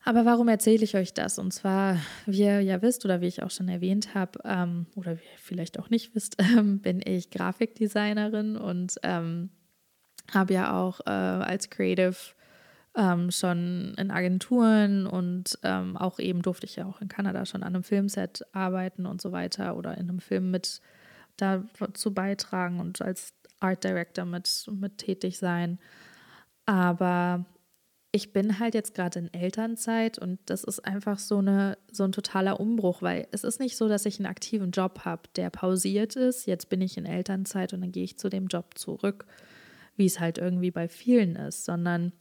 Aber 0.08 0.24
warum 0.24 0.48
erzähle 0.48 0.86
ich 0.86 0.96
euch 0.96 1.13
das? 1.13 1.38
Und 1.38 1.52
zwar, 1.52 1.98
wie 2.26 2.43
ihr 2.43 2.62
ja 2.62 2.82
wisst 2.82 3.04
oder 3.04 3.20
wie 3.20 3.28
ich 3.28 3.43
auch 3.43 3.52
schon 3.52 3.67
erwähnt 3.67 4.15
habe, 4.15 4.39
ähm, 4.46 4.86
oder 4.96 5.17
wie 5.17 5.24
ihr 5.24 5.38
vielleicht 5.38 5.78
auch 5.80 5.89
nicht 5.89 6.15
wisst, 6.15 6.38
ähm, 6.41 6.80
bin 6.80 7.02
ich 7.04 7.30
Grafikdesignerin 7.30 8.56
und 8.56 8.96
ähm, 9.04 9.50
habe 10.32 10.54
ja 10.54 10.80
auch 10.80 11.02
äh, 11.02 11.10
als 11.10 11.70
Creative 11.70 12.15
ähm, 12.96 13.32
schon 13.32 13.96
in 13.98 14.10
Agenturen 14.10 15.08
und 15.08 15.60
ähm, 15.63 15.98
auch 15.98 16.20
eben 16.20 16.41
durfte 16.41 16.67
ich 16.67 16.78
ja 16.78 16.86
auch 16.86 17.02
in 17.02 17.10
Kanada 17.10 17.46
schon 17.46 17.63
an 17.63 17.76
einem 17.76 17.84
Filmset 17.84 18.46
arbeiten 18.54 19.08
und 19.08 19.22
so 19.22 19.34
weiter 19.34 19.76
oder 19.76 19.98
in 19.98 20.08
einem 20.10 20.22
Film 20.22 20.52
mit 20.52 20.80
dazu 21.36 22.13
beitragen 22.13 22.80
und 22.80 23.02
als 23.02 23.34
Art 23.60 23.84
Director 23.84 24.24
mit, 24.24 24.70
mit 24.72 25.00
tätig 25.00 25.38
sein. 25.38 25.80
Aber 26.65 27.43
ich 28.12 28.32
bin 28.32 28.60
halt 28.60 28.74
jetzt 28.74 28.93
gerade 28.96 29.20
in 29.20 29.34
Elternzeit 29.34 30.17
und 30.17 30.39
das 30.46 30.63
ist 30.63 30.80
einfach 30.80 31.20
so, 31.20 31.39
eine, 31.39 31.78
so 31.91 32.04
ein 32.04 32.12
totaler 32.12 32.60
Umbruch, 32.60 33.02
weil 33.02 33.28
es 33.32 33.43
ist 33.43 33.60
nicht 33.60 33.76
so, 33.76 33.89
dass 33.89 34.06
ich 34.06 34.20
einen 34.20 34.28
aktiven 34.28 34.72
Job 34.72 35.02
habe, 35.04 35.24
der 35.36 35.50
pausiert 35.50 36.15
ist. 36.15 36.48
Jetzt 36.48 36.70
bin 36.70 36.82
ich 36.82 36.98
in 36.98 37.06
Elternzeit 37.06 37.74
und 37.74 37.82
dann 37.82 37.91
gehe 37.91 38.06
ich 38.06 38.17
zu 38.17 38.30
dem 38.30 38.48
Job 38.48 38.78
zurück, 38.78 39.26
wie 39.98 40.06
es 40.06 40.20
halt 40.20 40.38
irgendwie 40.38 40.72
bei 40.72 40.88
vielen 40.88 41.36
ist, 41.36 41.65
sondern 41.65 42.13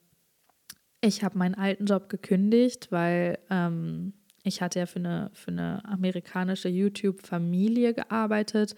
ich 1.00 1.22
habe 1.22 1.38
meinen 1.38 1.54
alten 1.54 1.86
Job 1.86 2.08
gekündigt, 2.08 2.90
weil 2.90 3.38
ähm, 3.48 4.14
ich 4.42 4.62
hatte 4.62 4.80
ja 4.80 4.86
für 4.86 4.98
eine, 4.98 5.30
für 5.34 5.52
eine 5.52 5.84
amerikanische 5.84 6.68
YouTube-Familie 6.68 7.94
gearbeitet. 7.94 8.74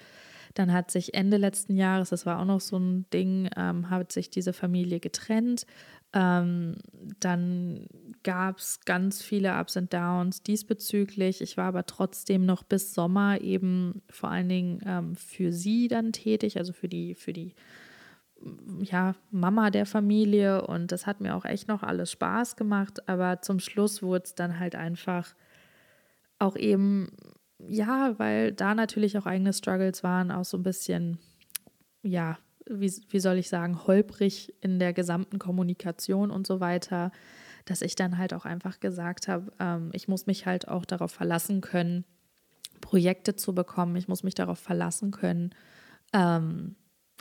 Dann 0.54 0.72
hat 0.72 0.90
sich 0.90 1.14
Ende 1.14 1.36
letzten 1.36 1.76
Jahres, 1.76 2.10
das 2.10 2.26
war 2.26 2.40
auch 2.40 2.44
noch 2.44 2.60
so 2.60 2.78
ein 2.78 3.06
Ding, 3.12 3.48
ähm, 3.56 3.90
hat 3.90 4.12
sich 4.12 4.30
diese 4.30 4.52
Familie 4.52 4.98
getrennt 4.98 5.66
ähm, 6.12 6.76
dann 7.20 7.86
gab 8.22 8.58
es 8.58 8.80
ganz 8.80 9.22
viele 9.22 9.58
Ups 9.58 9.76
und 9.76 9.92
Downs 9.92 10.42
diesbezüglich. 10.42 11.40
Ich 11.40 11.56
war 11.56 11.66
aber 11.66 11.86
trotzdem 11.86 12.46
noch 12.46 12.62
bis 12.62 12.94
Sommer 12.94 13.40
eben 13.40 14.02
vor 14.10 14.30
allen 14.30 14.48
Dingen 14.48 14.80
ähm, 14.86 15.16
für 15.16 15.52
sie 15.52 15.88
dann 15.88 16.12
tätig, 16.12 16.58
also 16.58 16.72
für 16.72 16.88
die, 16.88 17.14
für 17.14 17.32
die 17.32 17.54
ja, 18.82 19.14
Mama 19.30 19.70
der 19.70 19.86
Familie 19.86 20.66
und 20.66 20.92
das 20.92 21.06
hat 21.06 21.20
mir 21.20 21.34
auch 21.34 21.44
echt 21.44 21.68
noch 21.68 21.82
alles 21.82 22.12
Spaß 22.12 22.56
gemacht, 22.56 23.08
aber 23.08 23.42
zum 23.42 23.58
Schluss 23.58 24.02
wurde 24.02 24.24
es 24.24 24.34
dann 24.34 24.58
halt 24.58 24.74
einfach 24.76 25.34
auch 26.38 26.56
eben, 26.56 27.10
ja, 27.58 28.18
weil 28.18 28.52
da 28.52 28.74
natürlich 28.74 29.18
auch 29.18 29.26
eigene 29.26 29.52
Struggles 29.52 30.04
waren, 30.04 30.30
auch 30.30 30.44
so 30.44 30.56
ein 30.56 30.62
bisschen, 30.62 31.18
ja, 32.02 32.38
wie, 32.70 32.92
wie 33.10 33.20
soll 33.20 33.38
ich 33.38 33.48
sagen, 33.48 33.86
holprig 33.86 34.54
in 34.60 34.78
der 34.78 34.92
gesamten 34.92 35.38
Kommunikation 35.38 36.30
und 36.30 36.46
so 36.46 36.60
weiter, 36.60 37.12
dass 37.64 37.82
ich 37.82 37.94
dann 37.96 38.18
halt 38.18 38.32
auch 38.32 38.44
einfach 38.44 38.80
gesagt 38.80 39.28
habe, 39.28 39.52
ähm, 39.58 39.90
ich 39.92 40.08
muss 40.08 40.26
mich 40.26 40.46
halt 40.46 40.68
auch 40.68 40.84
darauf 40.84 41.12
verlassen 41.12 41.60
können, 41.60 42.04
Projekte 42.80 43.36
zu 43.36 43.54
bekommen. 43.54 43.96
Ich 43.96 44.08
muss 44.08 44.22
mich 44.22 44.34
darauf 44.34 44.58
verlassen 44.58 45.10
können, 45.10 45.54
ähm, 46.12 46.76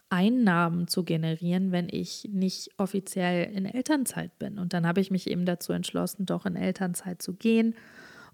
Einnahmen 0.09 0.87
zu 0.87 1.03
generieren, 1.03 1.71
wenn 1.71 1.89
ich 1.89 2.29
nicht 2.31 2.69
offiziell 2.77 3.51
in 3.51 3.65
Elternzeit 3.65 4.37
bin. 4.39 4.57
Und 4.57 4.73
dann 4.73 4.87
habe 4.87 5.01
ich 5.01 5.11
mich 5.11 5.29
eben 5.29 5.45
dazu 5.45 5.73
entschlossen, 5.73 6.25
doch 6.25 6.45
in 6.45 6.55
Elternzeit 6.55 7.21
zu 7.21 7.33
gehen 7.33 7.75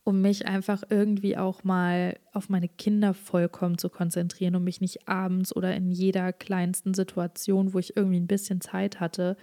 um 0.03 0.21
mich 0.21 0.47
einfach 0.47 0.83
irgendwie 0.89 1.37
auch 1.37 1.63
mal 1.63 2.17
auf 2.33 2.49
meine 2.49 2.67
Kinder 2.67 3.13
vollkommen 3.13 3.77
zu 3.77 3.89
konzentrieren, 3.89 4.55
um 4.55 4.63
mich 4.63 4.81
nicht 4.81 5.07
abends 5.07 5.55
oder 5.55 5.75
in 5.75 5.91
jeder 5.91 6.33
kleinsten 6.33 6.93
Situation, 6.93 7.73
wo 7.73 7.79
ich 7.79 7.95
irgendwie 7.95 8.19
ein 8.19 8.27
bisschen 8.27 8.59
Zeit 8.59 8.99
hatte, 8.99 9.37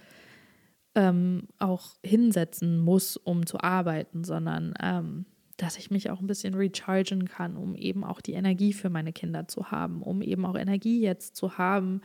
ähm, 0.93 1.47
auch 1.57 1.95
hinsetzen 2.03 2.79
muss, 2.79 3.17
um 3.17 3.45
zu 3.45 3.59
arbeiten, 3.59 4.23
sondern 4.23 4.73
ähm, 4.81 5.25
dass 5.57 5.77
ich 5.77 5.89
mich 5.89 6.09
auch 6.09 6.19
ein 6.19 6.27
bisschen 6.27 6.53
rechargen 6.53 7.25
kann, 7.25 7.55
um 7.55 7.75
eben 7.75 8.03
auch 8.03 8.21
die 8.21 8.33
Energie 8.33 8.73
für 8.73 8.89
meine 8.89 9.13
Kinder 9.13 9.47
zu 9.47 9.71
haben, 9.71 10.01
um 10.01 10.21
eben 10.21 10.45
auch 10.45 10.55
Energie 10.55 11.01
jetzt 11.01 11.35
zu 11.35 11.57
haben, 11.57 12.01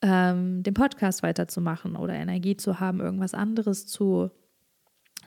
ähm, 0.00 0.62
den 0.62 0.74
Podcast 0.74 1.22
weiterzumachen 1.22 1.96
oder 1.96 2.14
Energie 2.14 2.56
zu 2.56 2.80
haben, 2.80 3.00
irgendwas 3.00 3.34
anderes 3.34 3.86
zu, 3.86 4.30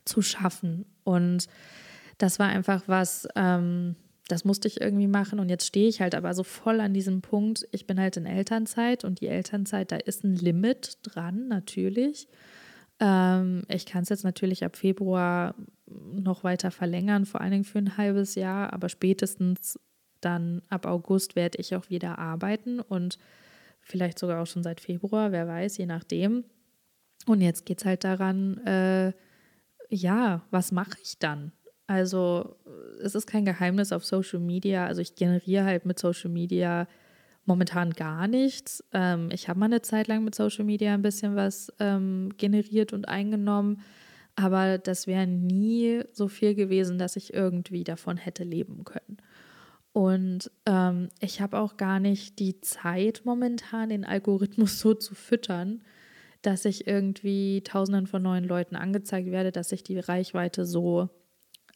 zu 0.06 0.22
schaffen. 0.22 0.86
Und 1.04 1.48
das 2.18 2.40
war 2.40 2.48
einfach 2.48 2.84
was, 2.88 3.28
ähm, 3.36 3.96
das 4.28 4.44
musste 4.44 4.68
ich 4.68 4.82
irgendwie 4.82 5.08
machen 5.08 5.40
und 5.40 5.50
jetzt 5.50 5.66
stehe 5.66 5.88
ich 5.88 6.02
halt 6.02 6.16
aber 6.16 6.34
so 6.34 6.44
voll 6.44 6.82
an 6.82 6.94
diesem 6.94 7.22
Punkt. 7.22 7.68
Ich 7.72 7.88
bin 7.88 8.00
halt 8.00 8.18
in 8.18 8.26
Elternzeit 8.26 9.04
und 9.06 9.22
die 9.22 9.28
Elternzeit, 9.28 9.92
da 9.92 9.98
ist 9.98 10.24
ein 10.24 10.36
Limit 10.36 10.98
dran, 11.04 11.48
natürlich. 11.48 12.28
Ähm, 13.00 13.64
ich 13.70 13.86
kann 13.86 14.04
es 14.04 14.10
jetzt 14.10 14.24
natürlich 14.24 14.66
ab 14.66 14.76
Februar 14.76 15.56
noch 15.86 16.44
weiter 16.44 16.72
verlängern, 16.72 17.26
vor 17.26 17.42
allen 17.42 17.52
Dingen 17.52 17.64
für 17.64 17.80
ein 17.80 17.98
halbes 17.98 18.36
Jahr, 18.36 18.74
aber 18.74 18.90
spätestens 18.90 19.80
dann 20.20 20.62
ab 20.70 20.86
August 20.86 21.36
werde 21.36 21.60
ich 21.60 21.76
auch 21.76 21.90
wieder 21.90 22.18
arbeiten 22.18 22.80
und 22.80 23.18
vielleicht 23.80 24.20
sogar 24.20 24.42
auch 24.42 24.48
schon 24.48 24.64
seit 24.64 24.82
Februar, 24.82 25.32
wer 25.32 25.48
weiß, 25.48 25.78
je 25.78 25.86
nachdem. 25.86 26.44
Und 27.26 27.42
jetzt 27.42 27.66
geht 27.66 27.80
es 27.80 27.86
halt 27.86 28.04
daran, 28.04 28.58
äh, 28.66 29.14
ja, 29.90 30.42
was 30.52 30.72
mache 30.72 30.98
ich 31.02 31.20
dann? 31.20 31.52
Also 31.88 32.58
es 33.02 33.16
ist 33.16 33.28
kein 33.28 33.46
Geheimnis 33.46 33.92
auf 33.92 34.06
Social 34.06 34.40
Media. 34.40 34.86
Also 34.86 35.02
ich 35.02 35.16
generiere 35.16 35.66
halt 35.66 35.86
mit 35.86 35.98
Social 35.98 36.30
Media 36.30 36.88
momentan 37.46 37.92
gar 37.92 38.28
nichts. 38.28 38.84
Ähm, 38.94 39.30
ich 39.32 39.48
habe 39.48 39.60
mal 39.60 39.66
eine 39.68 39.82
Zeit 39.82 40.08
lang 40.08 40.24
mit 40.24 40.36
Social 40.36 40.66
Media 40.66 40.94
ein 40.94 41.02
bisschen 41.02 41.36
was 41.36 41.72
ähm, 41.80 42.34
generiert 42.38 42.92
und 42.92 43.08
eingenommen, 43.08 43.82
aber 44.36 44.78
das 44.78 45.08
wäre 45.08 45.26
nie 45.26 46.04
so 46.12 46.28
viel 46.28 46.54
gewesen, 46.54 47.00
dass 47.00 47.16
ich 47.16 47.34
irgendwie 47.34 47.84
davon 47.86 48.18
hätte 48.18 48.44
leben 48.44 48.84
können. 48.84 49.18
Und 49.94 50.52
ähm, 50.68 51.08
ich 51.22 51.42
habe 51.42 51.58
auch 51.58 51.78
gar 51.78 52.00
nicht 52.00 52.38
die 52.38 52.60
Zeit 52.62 53.22
momentan, 53.24 53.90
den 53.90 54.06
Algorithmus 54.06 54.80
so 54.80 54.94
zu 54.94 55.16
füttern, 55.16 55.82
dass 56.44 56.66
ich 56.66 56.86
irgendwie 56.86 57.62
tausenden 57.64 58.06
von 58.06 58.22
neuen 58.22 58.44
Leuten 58.44 58.76
angezeigt 58.76 59.32
werde, 59.32 59.52
dass 59.52 59.72
ich 59.72 59.84
die 59.84 59.98
Reichweite 59.98 60.66
so 60.66 61.10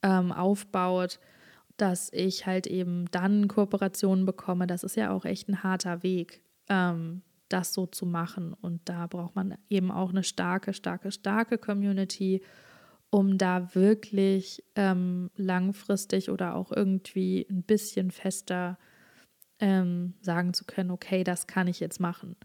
ähm, 0.03 0.31
aufbaut, 0.31 1.19
dass 1.77 2.11
ich 2.13 2.45
halt 2.45 2.67
eben 2.67 3.09
dann 3.11 3.47
Kooperationen 3.47 4.25
bekomme. 4.25 4.67
Das 4.67 4.83
ist 4.83 4.95
ja 4.95 5.11
auch 5.11 5.25
echt 5.25 5.49
ein 5.49 5.63
harter 5.63 6.03
Weg, 6.03 6.43
ähm, 6.69 7.21
das 7.49 7.73
so 7.73 7.85
zu 7.85 8.05
machen. 8.05 8.53
Und 8.53 8.81
da 8.85 9.07
braucht 9.07 9.35
man 9.35 9.57
eben 9.69 9.91
auch 9.91 10.11
eine 10.11 10.23
starke, 10.23 10.73
starke, 10.73 11.11
starke 11.11 11.57
Community, 11.57 12.41
um 13.09 13.37
da 13.37 13.73
wirklich 13.75 14.63
ähm, 14.75 15.31
langfristig 15.35 16.29
oder 16.29 16.55
auch 16.55 16.71
irgendwie 16.71 17.45
ein 17.49 17.63
bisschen 17.63 18.11
fester 18.11 18.77
ähm, 19.59 20.15
sagen 20.21 20.53
zu 20.53 20.65
können, 20.65 20.91
okay, 20.91 21.23
das 21.23 21.47
kann 21.47 21.67
ich 21.67 21.79
jetzt 21.79 21.99
machen. 21.99 22.35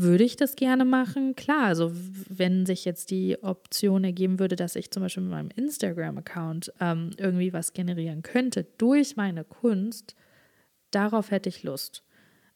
Würde 0.00 0.22
ich 0.22 0.36
das 0.36 0.54
gerne 0.54 0.84
machen? 0.84 1.34
Klar, 1.34 1.64
also 1.64 1.90
wenn 2.28 2.66
sich 2.66 2.84
jetzt 2.84 3.10
die 3.10 3.42
Option 3.42 4.04
ergeben 4.04 4.38
würde, 4.38 4.54
dass 4.54 4.76
ich 4.76 4.92
zum 4.92 5.02
Beispiel 5.02 5.24
mit 5.24 5.32
meinem 5.32 5.50
Instagram-Account 5.56 6.72
ähm, 6.78 7.10
irgendwie 7.16 7.52
was 7.52 7.72
generieren 7.72 8.22
könnte 8.22 8.64
durch 8.78 9.16
meine 9.16 9.42
Kunst, 9.42 10.14
darauf 10.92 11.32
hätte 11.32 11.48
ich 11.48 11.64
Lust. 11.64 12.04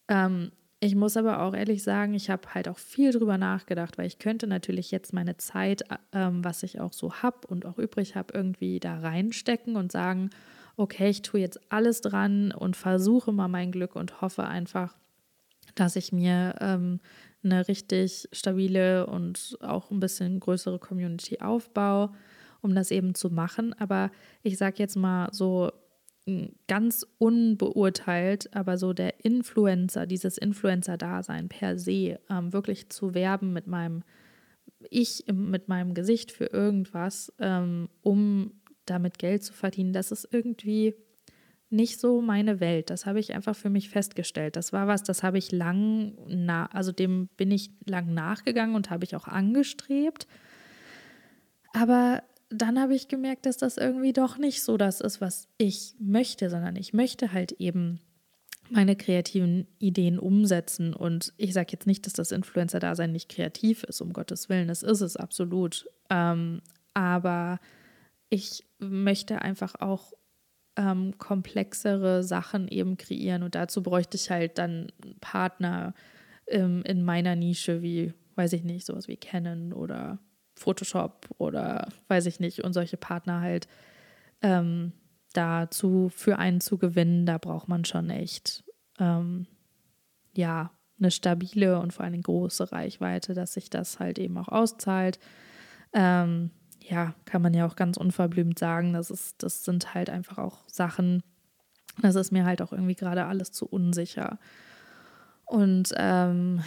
Ähm, 0.07 0.52
ich 0.78 0.94
muss 0.94 1.16
aber 1.16 1.42
auch 1.42 1.52
ehrlich 1.52 1.83
sagen, 1.83 2.14
ich 2.14 2.31
habe 2.31 2.55
halt 2.55 2.68
auch 2.68 2.78
viel 2.78 3.11
drüber 3.11 3.38
nachgedacht, 3.38 3.98
weil 3.98 4.07
ich 4.07 4.20
könnte 4.20 4.46
natürlich 4.46 4.92
jetzt 4.92 5.12
meine 5.12 5.37
Zeit, 5.37 5.83
ähm, 6.12 6.44
was 6.44 6.62
ich 6.62 6.78
auch 6.78 6.92
so 6.92 7.12
habe 7.22 7.48
und 7.48 7.66
auch 7.66 7.78
übrig 7.78 8.14
habe, 8.14 8.35
irgendwie 8.35 8.78
da 8.78 9.00
reinstecken 9.00 9.74
und 9.74 9.90
sagen, 9.90 10.31
okay, 10.76 11.09
ich 11.09 11.22
tue 11.22 11.40
jetzt 11.40 11.61
alles 11.72 12.02
dran 12.02 12.52
und 12.52 12.76
versuche 12.76 13.33
mal 13.33 13.48
mein 13.48 13.72
Glück 13.72 13.96
und 13.96 14.20
hoffe 14.20 14.44
einfach, 14.44 14.96
dass 15.74 15.96
ich 15.96 16.12
mir 16.12 16.55
ähm, 16.61 17.00
eine 17.44 17.66
richtig 17.68 18.28
stabile 18.33 19.07
und 19.07 19.57
auch 19.61 19.90
ein 19.90 20.00
bisschen 20.00 20.40
größere 20.40 20.78
Community 20.78 21.40
aufbaue, 21.40 22.12
um 22.61 22.74
das 22.74 22.90
eben 22.90 23.14
zu 23.14 23.31
machen. 23.31 23.74
Aber 23.78 24.11
ich 24.42 24.59
sage 24.59 24.76
jetzt 24.78 24.96
mal 24.96 25.28
so 25.33 25.70
ganz 26.68 27.05
unbeurteilt, 27.18 28.55
aber 28.55 28.78
so 28.78 28.92
der 28.92 29.24
Influencer, 29.24 30.07
dieses 30.07 30.38
Influencer-Dasein 30.38 31.48
per 31.48 31.78
se, 31.78 32.20
ähm, 32.31 32.52
wirklich 32.52 32.90
zu 32.90 33.14
werben 33.14 33.52
mit 33.52 33.66
meinem 33.66 34.05
Ich, 34.90 35.24
mit 35.33 35.68
meinem 35.68 35.94
Gesicht 35.94 36.31
für 36.31 36.46
irgendwas, 36.46 37.33
ähm, 37.40 37.88
um 38.02 38.52
damit 38.87 39.18
Geld 39.18 39.42
zu 39.42 39.52
verdienen, 39.52 39.92
das 39.92 40.12
ist 40.12 40.28
irgendwie 40.31 40.94
nicht 41.72 41.98
so 41.98 42.20
meine 42.20 42.61
Welt. 42.61 42.90
Das 42.90 43.06
habe 43.06 43.20
ich 43.20 43.35
einfach 43.35 43.56
für 43.56 43.70
mich 43.70 43.88
festgestellt. 43.88 44.56
Das 44.56 44.72
war 44.72 44.87
was, 44.87 45.02
das 45.02 45.22
habe 45.22 45.38
ich 45.38 45.52
lang, 45.52 46.14
na, 46.28 46.66
also 46.66 46.92
dem 46.92 47.28
bin 47.37 47.50
ich 47.50 47.70
lang 47.85 48.14
nachgegangen 48.14 48.76
und 48.76 48.90
habe 48.90 49.04
ich 49.04 49.16
auch 49.16 49.26
angestrebt. 49.26 50.26
Aber 51.72 52.22
dann 52.50 52.78
habe 52.78 52.94
ich 52.94 53.08
gemerkt, 53.08 53.46
dass 53.46 53.56
das 53.56 53.78
irgendwie 53.78 54.12
doch 54.12 54.38
nicht 54.38 54.62
so 54.62 54.76
das 54.76 55.00
ist, 55.00 55.20
was 55.20 55.48
ich 55.56 55.94
möchte, 55.98 56.50
sondern 56.50 56.76
ich 56.76 56.92
möchte 56.92 57.32
halt 57.32 57.52
eben 57.52 58.00
meine 58.70 58.96
kreativen 58.96 59.66
Ideen 59.78 60.18
umsetzen. 60.18 60.94
Und 60.94 61.32
ich 61.37 61.52
sage 61.52 61.72
jetzt 61.72 61.87
nicht, 61.87 62.06
dass 62.06 62.12
das 62.12 62.32
Influencer-Dasein 62.32 63.12
nicht 63.12 63.28
kreativ 63.28 63.85
ist, 63.85 64.00
um 64.00 64.12
Gottes 64.12 64.48
Willen. 64.48 64.70
Es 64.70 64.82
ist 64.82 65.00
es 65.00 65.16
absolut. 65.16 65.87
Ähm, 66.11 66.61
aber 66.94 67.58
ich 68.28 68.64
möchte 68.78 69.42
einfach 69.42 69.74
auch 69.80 70.12
ähm, 70.76 71.18
komplexere 71.18 72.22
Sachen 72.22 72.68
eben 72.68 72.96
kreieren. 72.96 73.42
Und 73.42 73.54
dazu 73.54 73.82
bräuchte 73.82 74.16
ich 74.16 74.30
halt 74.30 74.58
dann 74.58 74.90
Partner 75.20 75.94
ähm, 76.46 76.82
in 76.85 77.04
meiner 77.04 77.37
Nische, 77.37 77.82
wie, 77.82 78.14
weiß 78.37 78.52
ich 78.54 78.64
nicht, 78.64 78.87
sowas 78.87 79.08
wie 79.08 79.16
Canon 79.16 79.72
oder 79.72 80.18
Photoshop 80.56 81.28
oder 81.38 81.88
weiß 82.08 82.26
ich 82.26 82.40
nicht, 82.40 82.64
und 82.64 82.72
solche 82.72 82.96
Partner 82.96 83.40
halt 83.40 83.68
ähm, 84.42 84.92
dazu 85.32 86.11
für 86.14 86.38
einen 86.38 86.61
zu 86.61 86.78
gewinnen, 86.78 87.26
da 87.26 87.38
braucht 87.38 87.68
man 87.68 87.85
schon 87.85 88.11
echt, 88.11 88.64
ähm, 88.98 89.46
ja, 90.35 90.70
eine 90.98 91.11
stabile 91.11 91.80
und 91.80 91.92
vor 91.92 92.04
allem 92.04 92.22
große 92.22 92.70
Reichweite, 92.70 93.35
dass 93.35 93.54
sich 93.54 93.70
das 93.70 93.98
halt 93.98 94.18
eben 94.18 94.38
auch 94.38 94.48
auszahlt. 94.48 95.18
Ähm, 95.92 96.50
ja, 96.88 97.14
kann 97.24 97.42
man 97.42 97.54
ja 97.54 97.66
auch 97.66 97.76
ganz 97.76 97.96
unverblümt 97.96 98.58
sagen, 98.58 98.92
das, 98.92 99.10
ist, 99.10 99.42
das 99.42 99.64
sind 99.64 99.94
halt 99.94 100.10
einfach 100.10 100.38
auch 100.38 100.58
Sachen, 100.68 101.22
das 102.00 102.14
ist 102.14 102.32
mir 102.32 102.44
halt 102.44 102.62
auch 102.62 102.72
irgendwie 102.72 102.94
gerade 102.94 103.26
alles 103.26 103.52
zu 103.52 103.66
unsicher. 103.66 104.38
Und 105.44 105.92
ähm, 105.96 106.62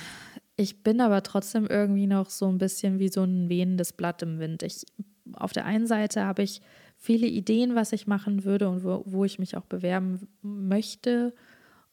ich 0.56 0.84
bin 0.84 1.01
aber 1.01 1.23
trotzdem 1.23 1.67
irgendwie 1.67 2.08
noch 2.08 2.30
so 2.30 2.47
ein 2.47 2.58
bisschen 2.58 2.99
wie 2.99 3.10
so 3.10 3.23
ein 3.23 3.49
wehendes 3.49 3.93
Blatt 3.93 4.21
im 4.21 4.39
Wind. 4.39 4.63
Ich, 4.63 4.86
auf 5.34 5.54
der 5.54 5.65
einen 5.65 5.88
Seite 5.88 6.23
habe 6.23 6.43
ich 6.43 6.62
viele 6.97 7.28
Ideen, 7.28 7.75
was 7.75 7.91
ich 7.93 8.08
machen 8.08 8.45
würde 8.45 8.69
und 8.69 8.84
wo, 8.84 9.04
wo 9.06 9.25
ich 9.25 9.39
mich 9.39 9.58
auch 9.58 9.65
bewerben 9.65 10.28
möchte 10.41 11.34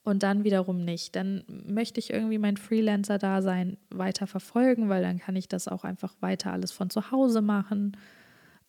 und 0.03 0.23
dann 0.23 0.43
wiederum 0.43 0.83
nicht. 0.83 1.15
Dann 1.15 1.43
möchte 1.47 1.99
ich 1.99 2.11
irgendwie 2.11 2.37
mein 2.37 2.57
Freelancer-Dasein 2.57 3.77
weiter 3.89 4.27
verfolgen, 4.27 4.89
weil 4.89 5.01
dann 5.01 5.19
kann 5.19 5.35
ich 5.35 5.47
das 5.47 5.67
auch 5.67 5.83
einfach 5.83 6.13
weiter 6.19 6.51
alles 6.51 6.71
von 6.71 6.89
zu 6.89 7.11
Hause 7.11 7.41
machen. 7.41 7.97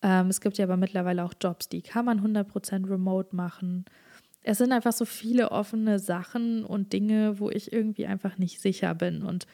Ähm, 0.01 0.27
es 0.27 0.39
gibt 0.39 0.57
ja 0.57 0.65
aber 0.65 0.77
mittlerweile 0.77 1.23
auch 1.23 1.33
Jobs, 1.39 1.67
die 1.67 1.81
kann 1.81 2.05
man 2.05 2.21
100% 2.21 2.89
remote 2.89 3.35
machen. 3.35 3.85
Es 4.43 4.59
sind 4.59 4.71
einfach 4.71 4.93
so 4.93 5.05
viele 5.05 5.51
offene 5.51 5.99
Sachen 5.99 6.63
und 6.63 6.93
Dinge, 6.93 7.39
wo 7.39 7.49
ich 7.49 7.73
irgendwie 7.73 8.05
einfach 8.05 8.37
nicht 8.37 8.61
sicher 8.61 8.93
bin. 8.93 9.23
Und 9.23 9.47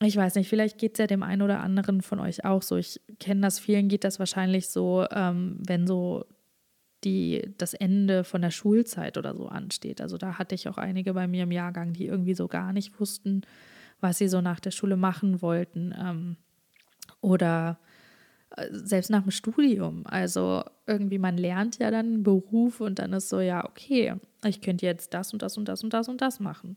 ich 0.00 0.16
weiß 0.16 0.34
nicht, 0.34 0.48
vielleicht 0.48 0.76
geht 0.76 0.94
es 0.94 0.98
ja 0.98 1.06
dem 1.06 1.22
einen 1.22 1.42
oder 1.42 1.60
anderen 1.60 2.02
von 2.02 2.20
euch 2.20 2.44
auch 2.44 2.60
so. 2.60 2.76
Ich 2.76 3.00
kenne 3.18 3.40
das, 3.42 3.58
vielen 3.58 3.88
geht 3.88 4.04
das 4.04 4.18
wahrscheinlich 4.18 4.68
so, 4.68 5.06
ähm, 5.10 5.58
wenn 5.66 5.86
so 5.86 6.26
die, 7.06 7.54
das 7.56 7.72
Ende 7.72 8.24
von 8.24 8.42
der 8.42 8.50
Schulzeit 8.50 9.16
oder 9.16 9.34
so 9.34 9.46
ansteht. 9.46 10.00
Also 10.00 10.18
da 10.18 10.38
hatte 10.38 10.56
ich 10.56 10.68
auch 10.68 10.76
einige 10.76 11.14
bei 11.14 11.28
mir 11.28 11.44
im 11.44 11.52
Jahrgang, 11.52 11.92
die 11.92 12.06
irgendwie 12.06 12.34
so 12.34 12.48
gar 12.48 12.72
nicht 12.72 12.98
wussten, 12.98 13.42
was 14.00 14.18
sie 14.18 14.26
so 14.26 14.40
nach 14.40 14.58
der 14.58 14.72
Schule 14.72 14.96
machen 14.96 15.40
wollten. 15.40 15.94
Ähm, 15.96 16.36
oder 17.20 17.78
äh, 18.56 18.66
selbst 18.72 19.08
nach 19.10 19.22
dem 19.22 19.30
Studium. 19.30 20.02
Also 20.04 20.64
irgendwie, 20.86 21.18
man 21.18 21.38
lernt 21.38 21.78
ja 21.78 21.92
dann 21.92 22.06
einen 22.06 22.22
Beruf 22.24 22.80
und 22.80 22.98
dann 22.98 23.12
ist 23.12 23.28
so, 23.28 23.38
ja, 23.38 23.64
okay, 23.64 24.14
ich 24.44 24.60
könnte 24.60 24.84
jetzt 24.84 25.14
das 25.14 25.32
und 25.32 25.42
das 25.42 25.56
und 25.56 25.68
das 25.68 25.84
und 25.84 25.94
das 25.94 26.08
und 26.08 26.20
das 26.20 26.40
machen. 26.40 26.74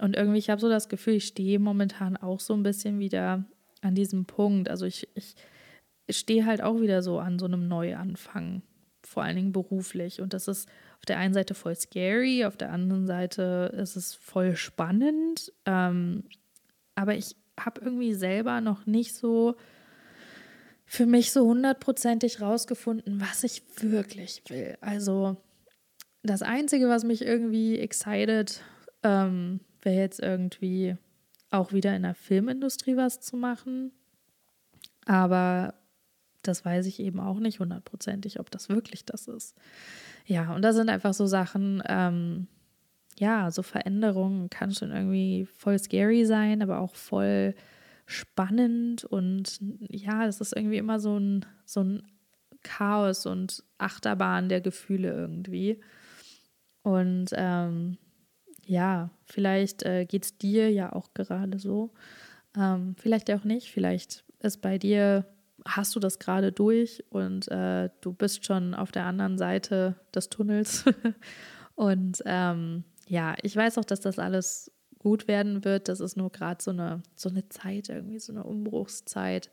Und 0.00 0.16
irgendwie, 0.16 0.38
ich 0.38 0.50
habe 0.50 0.60
so 0.60 0.68
das 0.68 0.88
Gefühl, 0.88 1.14
ich 1.14 1.26
stehe 1.26 1.60
momentan 1.60 2.16
auch 2.16 2.40
so 2.40 2.54
ein 2.54 2.64
bisschen 2.64 2.98
wieder 2.98 3.44
an 3.80 3.94
diesem 3.94 4.24
Punkt. 4.24 4.68
Also 4.68 4.86
ich, 4.86 5.08
ich 5.14 5.36
stehe 6.10 6.46
halt 6.46 6.62
auch 6.62 6.80
wieder 6.80 7.00
so 7.00 7.20
an 7.20 7.38
so 7.38 7.46
einem 7.46 7.68
Neuanfang, 7.68 8.62
vor 9.12 9.22
allen 9.22 9.36
Dingen 9.36 9.52
beruflich. 9.52 10.20
Und 10.20 10.32
das 10.32 10.48
ist 10.48 10.68
auf 10.98 11.06
der 11.06 11.18
einen 11.18 11.34
Seite 11.34 11.54
voll 11.54 11.74
scary, 11.74 12.44
auf 12.44 12.56
der 12.56 12.72
anderen 12.72 13.06
Seite 13.06 13.72
ist 13.76 13.96
es 13.96 14.14
voll 14.14 14.56
spannend. 14.56 15.52
Ähm, 15.66 16.24
aber 16.94 17.14
ich 17.14 17.36
habe 17.58 17.80
irgendwie 17.84 18.14
selber 18.14 18.60
noch 18.60 18.86
nicht 18.86 19.14
so 19.14 19.56
für 20.84 21.06
mich 21.06 21.32
so 21.32 21.46
hundertprozentig 21.46 22.40
rausgefunden, 22.40 23.20
was 23.20 23.44
ich 23.44 23.62
wirklich 23.80 24.42
will. 24.48 24.76
Also 24.80 25.36
das 26.22 26.42
Einzige, 26.42 26.88
was 26.88 27.04
mich 27.04 27.22
irgendwie 27.22 27.78
excited, 27.78 28.62
ähm, 29.02 29.60
wäre 29.80 29.96
jetzt 29.96 30.20
irgendwie 30.20 30.96
auch 31.50 31.72
wieder 31.72 31.96
in 31.96 32.02
der 32.02 32.14
Filmindustrie 32.14 32.96
was 32.96 33.20
zu 33.20 33.36
machen. 33.36 33.92
Aber 35.06 35.74
das 36.42 36.64
weiß 36.64 36.86
ich 36.86 37.00
eben 37.00 37.20
auch 37.20 37.38
nicht 37.38 37.60
hundertprozentig, 37.60 38.40
ob 38.40 38.50
das 38.50 38.68
wirklich 38.68 39.04
das 39.04 39.28
ist. 39.28 39.56
Ja, 40.26 40.54
und 40.54 40.62
da 40.62 40.72
sind 40.72 40.88
einfach 40.88 41.14
so 41.14 41.26
Sachen, 41.26 41.82
ähm, 41.86 42.46
ja, 43.18 43.50
so 43.50 43.62
Veränderungen 43.62 44.50
kann 44.50 44.72
schon 44.72 44.90
irgendwie 44.90 45.46
voll 45.46 45.78
scary 45.78 46.24
sein, 46.24 46.62
aber 46.62 46.78
auch 46.80 46.94
voll 46.94 47.54
spannend 48.06 49.04
und 49.04 49.58
ja, 49.88 50.26
es 50.26 50.40
ist 50.40 50.56
irgendwie 50.56 50.78
immer 50.78 51.00
so 51.00 51.18
ein, 51.18 51.46
so 51.64 51.80
ein 51.80 52.02
Chaos 52.62 53.26
und 53.26 53.64
Achterbahn 53.78 54.48
der 54.48 54.60
Gefühle 54.60 55.12
irgendwie. 55.12 55.80
Und 56.82 57.30
ähm, 57.32 57.98
ja, 58.64 59.10
vielleicht 59.24 59.82
äh, 59.82 60.04
geht 60.04 60.24
es 60.24 60.38
dir 60.38 60.70
ja 60.70 60.92
auch 60.92 61.12
gerade 61.14 61.58
so. 61.58 61.92
Ähm, 62.56 62.94
vielleicht 62.98 63.30
auch 63.30 63.44
nicht. 63.44 63.70
Vielleicht 63.70 64.24
ist 64.40 64.60
bei 64.60 64.78
dir, 64.78 65.26
hast 65.66 65.94
du 65.94 66.00
das 66.00 66.18
gerade 66.18 66.52
durch 66.52 67.04
und 67.10 67.48
äh, 67.48 67.90
du 68.00 68.12
bist 68.12 68.44
schon 68.44 68.74
auf 68.74 68.92
der 68.92 69.04
anderen 69.04 69.38
Seite 69.38 69.96
des 70.14 70.28
Tunnels. 70.28 70.84
und 71.74 72.22
ähm, 72.26 72.84
ja, 73.06 73.34
ich 73.42 73.54
weiß 73.54 73.78
auch, 73.78 73.84
dass 73.84 74.00
das 74.00 74.18
alles 74.18 74.72
gut 74.98 75.28
werden 75.28 75.64
wird. 75.64 75.88
Das 75.88 76.00
ist 76.00 76.16
nur 76.16 76.30
gerade 76.30 76.62
so 76.62 76.70
eine, 76.70 77.02
so 77.14 77.28
eine 77.28 77.48
Zeit, 77.48 77.88
irgendwie 77.88 78.18
so 78.18 78.32
eine 78.32 78.44
Umbruchszeit. 78.44 79.50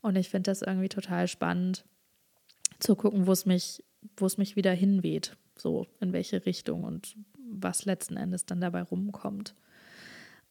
Und 0.00 0.16
ich 0.16 0.28
finde 0.28 0.50
das 0.50 0.62
irgendwie 0.62 0.88
total 0.88 1.28
spannend 1.28 1.84
zu 2.78 2.94
gucken, 2.96 3.26
wo 3.26 3.32
es 3.32 3.46
mich, 3.46 3.82
wo 4.16 4.26
es 4.26 4.36
mich 4.36 4.56
wieder 4.56 4.72
hinweht, 4.72 5.36
so 5.56 5.86
in 6.00 6.12
welche 6.12 6.44
Richtung 6.44 6.84
und 6.84 7.16
was 7.38 7.84
letzten 7.84 8.16
Endes 8.16 8.46
dann 8.46 8.60
dabei 8.60 8.82
rumkommt. 8.82 9.54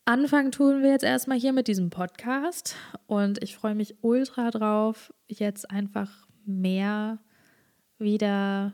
Anfangen 0.06 0.52
tun 0.52 0.84
wir 0.84 0.90
jetzt 0.90 1.06
erstmal 1.06 1.40
hier 1.40 1.54
mit 1.54 1.70
diesem 1.70 1.90
Podcast 1.90 2.76
und 3.08 3.42
ich 3.42 3.56
freue 3.56 3.74
mich 3.74 3.96
ultra 4.02 4.52
drauf, 4.52 5.14
jetzt 5.30 5.72
einfach 5.72 6.28
mehr 6.46 7.20
wieder 8.00 8.74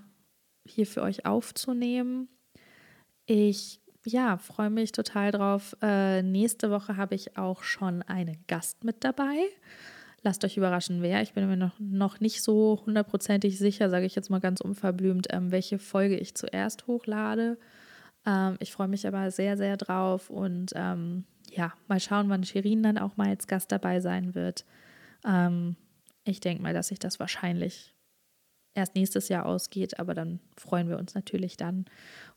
hier 0.66 0.88
für 0.88 1.04
euch 1.04 1.28
aufzunehmen. 1.28 2.30
Ich 3.28 3.80
ja, 4.06 4.38
freue 4.38 4.72
mich 4.72 4.92
total 4.92 5.30
drauf. 5.32 5.78
Äh, 5.84 6.24
nächste 6.24 6.72
Woche 6.72 6.98
habe 6.98 7.14
ich 7.14 7.38
auch 7.38 7.62
schon 7.62 8.02
einen 8.02 8.44
Gast 8.48 8.84
mit 8.84 9.04
dabei. 9.04 9.38
Lasst 10.24 10.44
euch 10.44 10.58
überraschen, 10.58 11.04
wer. 11.04 11.22
Ich 11.22 11.34
bin 11.34 11.48
mir 11.48 11.58
noch, 11.58 11.80
noch 11.80 12.20
nicht 12.20 12.42
so 12.42 12.82
hundertprozentig 12.88 13.60
sicher, 13.60 13.92
sage 13.92 14.08
ich 14.08 14.16
jetzt 14.16 14.32
mal 14.32 14.40
ganz 14.40 14.62
unverblümt, 14.62 15.28
ähm, 15.30 15.52
welche 15.52 15.78
Folge 15.78 16.18
ich 16.18 16.34
zuerst 16.34 16.88
hochlade. 16.88 17.60
Ähm, 18.26 18.58
ich 18.60 18.72
freue 18.72 18.88
mich 18.88 19.08
aber 19.08 19.32
sehr, 19.32 19.58
sehr 19.58 19.78
drauf 19.78 20.30
und 20.30 20.72
ähm, 20.76 21.26
ja, 21.52 21.74
mal 21.88 22.00
schauen, 22.00 22.30
wann 22.30 22.44
Shirin 22.44 22.84
dann 22.84 22.98
auch 22.98 23.18
mal 23.18 23.30
als 23.30 23.48
Gast 23.48 23.72
dabei 23.72 24.00
sein 24.00 24.36
wird. 24.36 24.66
Ähm, 25.26 25.76
ich 26.24 26.40
denke 26.40 26.62
mal, 26.62 26.74
dass 26.74 26.90
sich 26.90 27.00
das 27.00 27.20
wahrscheinlich 27.20 27.96
erst 28.76 28.96
nächstes 28.96 29.30
Jahr 29.30 29.46
ausgeht, 29.46 30.00
aber 30.00 30.14
dann 30.14 30.40
freuen 30.56 30.90
wir 30.90 30.98
uns 30.98 31.16
natürlich 31.16 31.58
dann. 31.58 31.86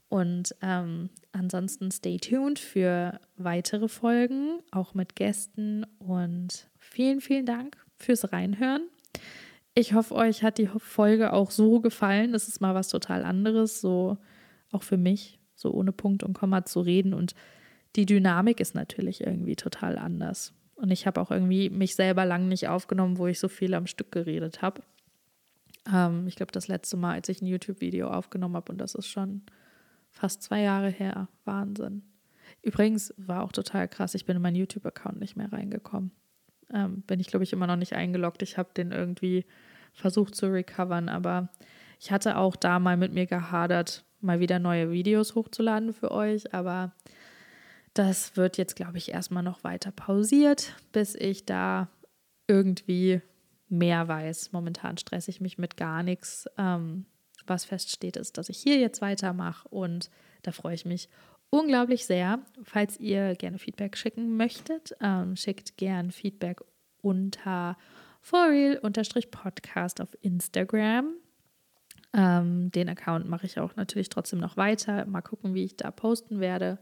Und 0.08 0.54
ähm, 0.60 1.08
ansonsten 1.32 1.90
stay 1.90 2.18
tuned 2.18 2.58
für 2.58 3.18
weitere 3.36 3.88
Folgen, 3.88 4.60
auch 4.70 4.92
mit 4.92 5.16
Gästen. 5.16 5.86
Und 5.98 6.68
vielen, 6.76 7.22
vielen 7.22 7.46
Dank 7.46 7.78
fürs 7.96 8.30
Reinhören. 8.30 8.82
Ich 9.74 9.94
hoffe, 9.94 10.14
euch 10.14 10.42
hat 10.42 10.58
die 10.58 10.66
Folge 10.66 11.32
auch 11.32 11.50
so 11.50 11.80
gefallen. 11.80 12.32
Das 12.32 12.46
ist 12.46 12.60
mal 12.60 12.74
was 12.74 12.88
total 12.88 13.24
anderes, 13.24 13.80
so 13.80 14.18
auch 14.70 14.82
für 14.82 14.98
mich, 14.98 15.38
so 15.62 15.72
ohne 15.72 15.92
Punkt 15.92 16.22
und 16.22 16.34
Komma 16.34 16.64
zu 16.64 16.80
reden. 16.80 17.14
Und 17.14 17.34
die 17.96 18.06
Dynamik 18.06 18.60
ist 18.60 18.74
natürlich 18.74 19.22
irgendwie 19.22 19.56
total 19.56 19.98
anders. 19.98 20.52
Und 20.74 20.90
ich 20.90 21.06
habe 21.06 21.20
auch 21.20 21.30
irgendwie 21.30 21.70
mich 21.70 21.94
selber 21.94 22.24
lang 22.24 22.48
nicht 22.48 22.68
aufgenommen, 22.68 23.18
wo 23.18 23.26
ich 23.26 23.38
so 23.38 23.48
viel 23.48 23.74
am 23.74 23.86
Stück 23.86 24.12
geredet 24.12 24.60
habe. 24.62 24.82
Ähm, 25.92 26.26
ich 26.26 26.36
glaube, 26.36 26.52
das 26.52 26.68
letzte 26.68 26.96
Mal, 26.96 27.14
als 27.14 27.28
ich 27.28 27.40
ein 27.40 27.46
YouTube-Video 27.46 28.08
aufgenommen 28.08 28.56
habe, 28.56 28.72
und 28.72 28.78
das 28.78 28.94
ist 28.94 29.06
schon 29.06 29.42
Fast 30.12 30.42
zwei 30.42 30.60
Jahre 30.60 30.90
her. 30.90 31.28
Wahnsinn. 31.44 32.02
Übrigens 32.60 33.12
war 33.16 33.42
auch 33.42 33.50
total 33.50 33.88
krass, 33.88 34.14
ich 34.14 34.26
bin 34.26 34.36
in 34.36 34.42
meinen 34.42 34.56
YouTube-Account 34.56 35.18
nicht 35.18 35.36
mehr 35.36 35.52
reingekommen. 35.52 36.12
Ähm, 36.72 37.02
bin 37.02 37.18
ich, 37.18 37.26
glaube 37.26 37.44
ich, 37.44 37.52
immer 37.52 37.66
noch 37.66 37.76
nicht 37.76 37.94
eingeloggt. 37.94 38.42
Ich 38.42 38.58
habe 38.58 38.70
den 38.76 38.92
irgendwie 38.92 39.46
versucht 39.94 40.34
zu 40.34 40.52
recovern, 40.52 41.08
aber 41.08 41.48
ich 41.98 42.12
hatte 42.12 42.36
auch 42.36 42.56
da 42.56 42.78
mal 42.78 42.96
mit 42.96 43.12
mir 43.12 43.26
gehadert, 43.26 44.04
mal 44.22 44.40
wieder 44.40 44.58
neue 44.58 44.90
Videos 44.90 45.34
hochzuladen 45.34 45.92
für 45.92 46.10
euch, 46.10 46.54
aber 46.54 46.92
das 47.94 48.36
wird 48.36 48.56
jetzt, 48.56 48.76
glaube 48.76 48.98
ich, 48.98 49.12
erstmal 49.12 49.42
noch 49.42 49.64
weiter 49.64 49.92
pausiert, 49.92 50.74
bis 50.92 51.14
ich 51.14 51.44
da 51.44 51.88
irgendwie 52.46 53.20
mehr 53.68 54.08
weiß. 54.08 54.52
Momentan 54.52 54.98
stresse 54.98 55.30
ich 55.30 55.40
mich 55.40 55.58
mit 55.58 55.76
gar 55.76 56.02
nichts. 56.02 56.46
Ähm, 56.56 57.06
was 57.46 57.64
feststeht, 57.64 58.16
ist, 58.16 58.38
dass 58.38 58.48
ich 58.48 58.58
hier 58.58 58.78
jetzt 58.78 59.02
weitermache 59.02 59.68
und 59.68 60.10
da 60.42 60.52
freue 60.52 60.74
ich 60.74 60.84
mich 60.84 61.08
unglaublich 61.50 62.06
sehr. 62.06 62.38
Falls 62.62 62.98
ihr 63.00 63.34
gerne 63.34 63.58
Feedback 63.58 63.96
schicken 63.96 64.36
möchtet, 64.36 64.94
ähm, 65.00 65.36
schickt 65.36 65.76
gern 65.76 66.10
Feedback 66.12 66.60
unter 67.00 67.76
forreal-podcast 68.20 70.00
auf 70.00 70.16
Instagram. 70.22 71.14
Ähm, 72.14 72.70
den 72.70 72.88
Account 72.88 73.28
mache 73.28 73.46
ich 73.46 73.58
auch 73.58 73.76
natürlich 73.76 74.08
trotzdem 74.08 74.38
noch 74.38 74.56
weiter. 74.56 75.06
Mal 75.06 75.22
gucken, 75.22 75.54
wie 75.54 75.64
ich 75.64 75.76
da 75.76 75.90
posten 75.90 76.40
werde. 76.40 76.78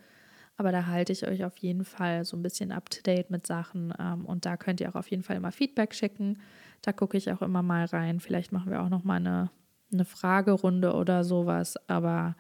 Aber 0.57 0.73
da 0.73 0.87
halte 0.87 1.13
ich 1.13 1.27
euch 1.27 1.45
auf 1.45 1.57
jeden 1.59 1.85
Fall 1.85 2.25
so 2.25 2.37
ein 2.37 2.43
bisschen 2.43 2.73
up 2.73 2.91
to 2.91 3.01
date 3.03 3.31
mit 3.31 3.47
Sachen. 3.47 3.95
Ähm, 3.99 4.27
und 4.27 4.45
da 4.45 4.57
könnt 4.57 4.81
ihr 4.81 4.89
auch 4.91 4.97
auf 4.97 5.11
jeden 5.11 5.23
Fall 5.23 5.37
immer 5.37 5.53
Feedback 5.53 5.95
schicken. 5.95 6.39
Da 6.83 6.93
gucke 6.93 7.17
ich 7.17 7.31
auch 7.33 7.43
immer 7.43 7.63
mal 7.63 7.85
rein. 7.87 8.21
Vielleicht 8.21 8.53
machen 8.53 8.71
wir 8.71 8.83
auch 8.83 8.89
noch 8.89 9.05
mal 9.05 9.17
eine 9.17 9.51
eine 9.93 10.05
Fragerunde 10.05 10.95
oder 10.95 11.25
sowas. 11.25 11.77
Aber 11.89 12.37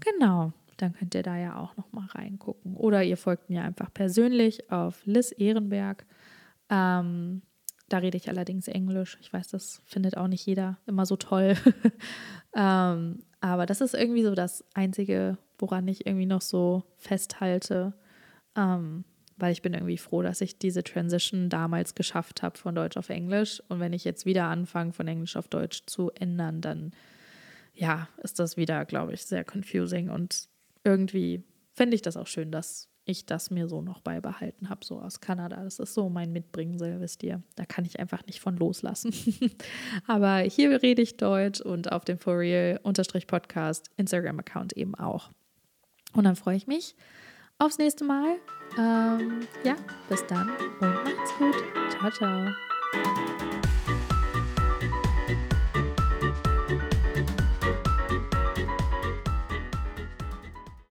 genau, 0.00 0.52
dann 0.76 0.92
könnt 0.92 1.14
ihr 1.14 1.22
da 1.22 1.36
ja 1.36 1.56
auch 1.56 1.76
noch 1.76 1.92
mal 1.92 2.06
reingucken. 2.06 2.76
Oder 2.76 3.02
ihr 3.04 3.16
folgt 3.16 3.50
mir 3.50 3.62
einfach 3.62 3.92
persönlich 3.92 4.70
auf 4.70 5.04
Liz 5.04 5.32
Ehrenberg. 5.32 6.04
Ähm, 6.68 7.42
da 7.92 7.98
rede 7.98 8.16
ich 8.16 8.28
allerdings 8.28 8.68
Englisch. 8.68 9.18
Ich 9.20 9.32
weiß, 9.32 9.48
das 9.48 9.82
findet 9.84 10.16
auch 10.16 10.28
nicht 10.28 10.46
jeder 10.46 10.78
immer 10.86 11.06
so 11.06 11.16
toll. 11.16 11.56
ähm, 12.56 13.22
aber 13.40 13.66
das 13.66 13.80
ist 13.80 13.94
irgendwie 13.94 14.22
so 14.22 14.34
das 14.34 14.64
Einzige, 14.74 15.36
woran 15.58 15.86
ich 15.88 16.06
irgendwie 16.06 16.26
noch 16.26 16.40
so 16.40 16.84
festhalte. 16.96 17.92
Ähm, 18.56 19.04
weil 19.36 19.52
ich 19.52 19.62
bin 19.62 19.74
irgendwie 19.74 19.98
froh, 19.98 20.22
dass 20.22 20.40
ich 20.40 20.58
diese 20.58 20.84
Transition 20.84 21.48
damals 21.48 21.94
geschafft 21.94 22.42
habe 22.42 22.56
von 22.56 22.74
Deutsch 22.74 22.96
auf 22.96 23.10
Englisch. 23.10 23.62
Und 23.68 23.80
wenn 23.80 23.92
ich 23.92 24.04
jetzt 24.04 24.24
wieder 24.24 24.44
anfange, 24.44 24.92
von 24.92 25.08
Englisch 25.08 25.36
auf 25.36 25.48
Deutsch 25.48 25.82
zu 25.86 26.10
ändern, 26.12 26.60
dann 26.60 26.92
ja, 27.74 28.08
ist 28.22 28.38
das 28.38 28.56
wieder, 28.56 28.84
glaube 28.84 29.14
ich, 29.14 29.24
sehr 29.24 29.44
confusing. 29.44 30.10
Und 30.10 30.48
irgendwie 30.84 31.42
finde 31.72 31.94
ich 31.94 32.02
das 32.02 32.16
auch 32.16 32.26
schön, 32.26 32.52
dass 32.52 32.88
ich 33.04 33.26
das 33.26 33.50
mir 33.50 33.68
so 33.68 33.82
noch 33.82 34.00
beibehalten 34.00 34.68
habe, 34.68 34.84
so 34.84 35.00
aus 35.00 35.20
Kanada. 35.20 35.62
Das 35.62 35.78
ist 35.78 35.94
so 35.94 36.08
mein 36.08 36.32
Mitbringsel, 36.32 37.00
wisst 37.00 37.22
ihr. 37.22 37.42
Da 37.56 37.64
kann 37.64 37.84
ich 37.84 37.98
einfach 37.98 38.24
nicht 38.26 38.40
von 38.40 38.56
loslassen. 38.56 39.12
Aber 40.06 40.38
hier 40.38 40.82
rede 40.82 41.02
ich 41.02 41.16
Deutsch 41.16 41.60
und 41.60 41.90
auf 41.90 42.04
dem 42.04 42.18
For 42.18 42.38
Real-Podcast 42.38 43.90
Instagram-Account 43.96 44.74
eben 44.74 44.94
auch. 44.94 45.30
Und 46.14 46.24
dann 46.24 46.36
freue 46.36 46.56
ich 46.56 46.66
mich 46.66 46.94
aufs 47.58 47.78
nächste 47.78 48.04
Mal. 48.04 48.36
Ähm, 48.78 49.40
ja, 49.64 49.76
bis 50.08 50.24
dann 50.26 50.50
und 50.80 50.80
macht's 50.80 51.32
gut. 51.38 51.56
Ciao, 51.90 52.10
ciao. 52.10 53.51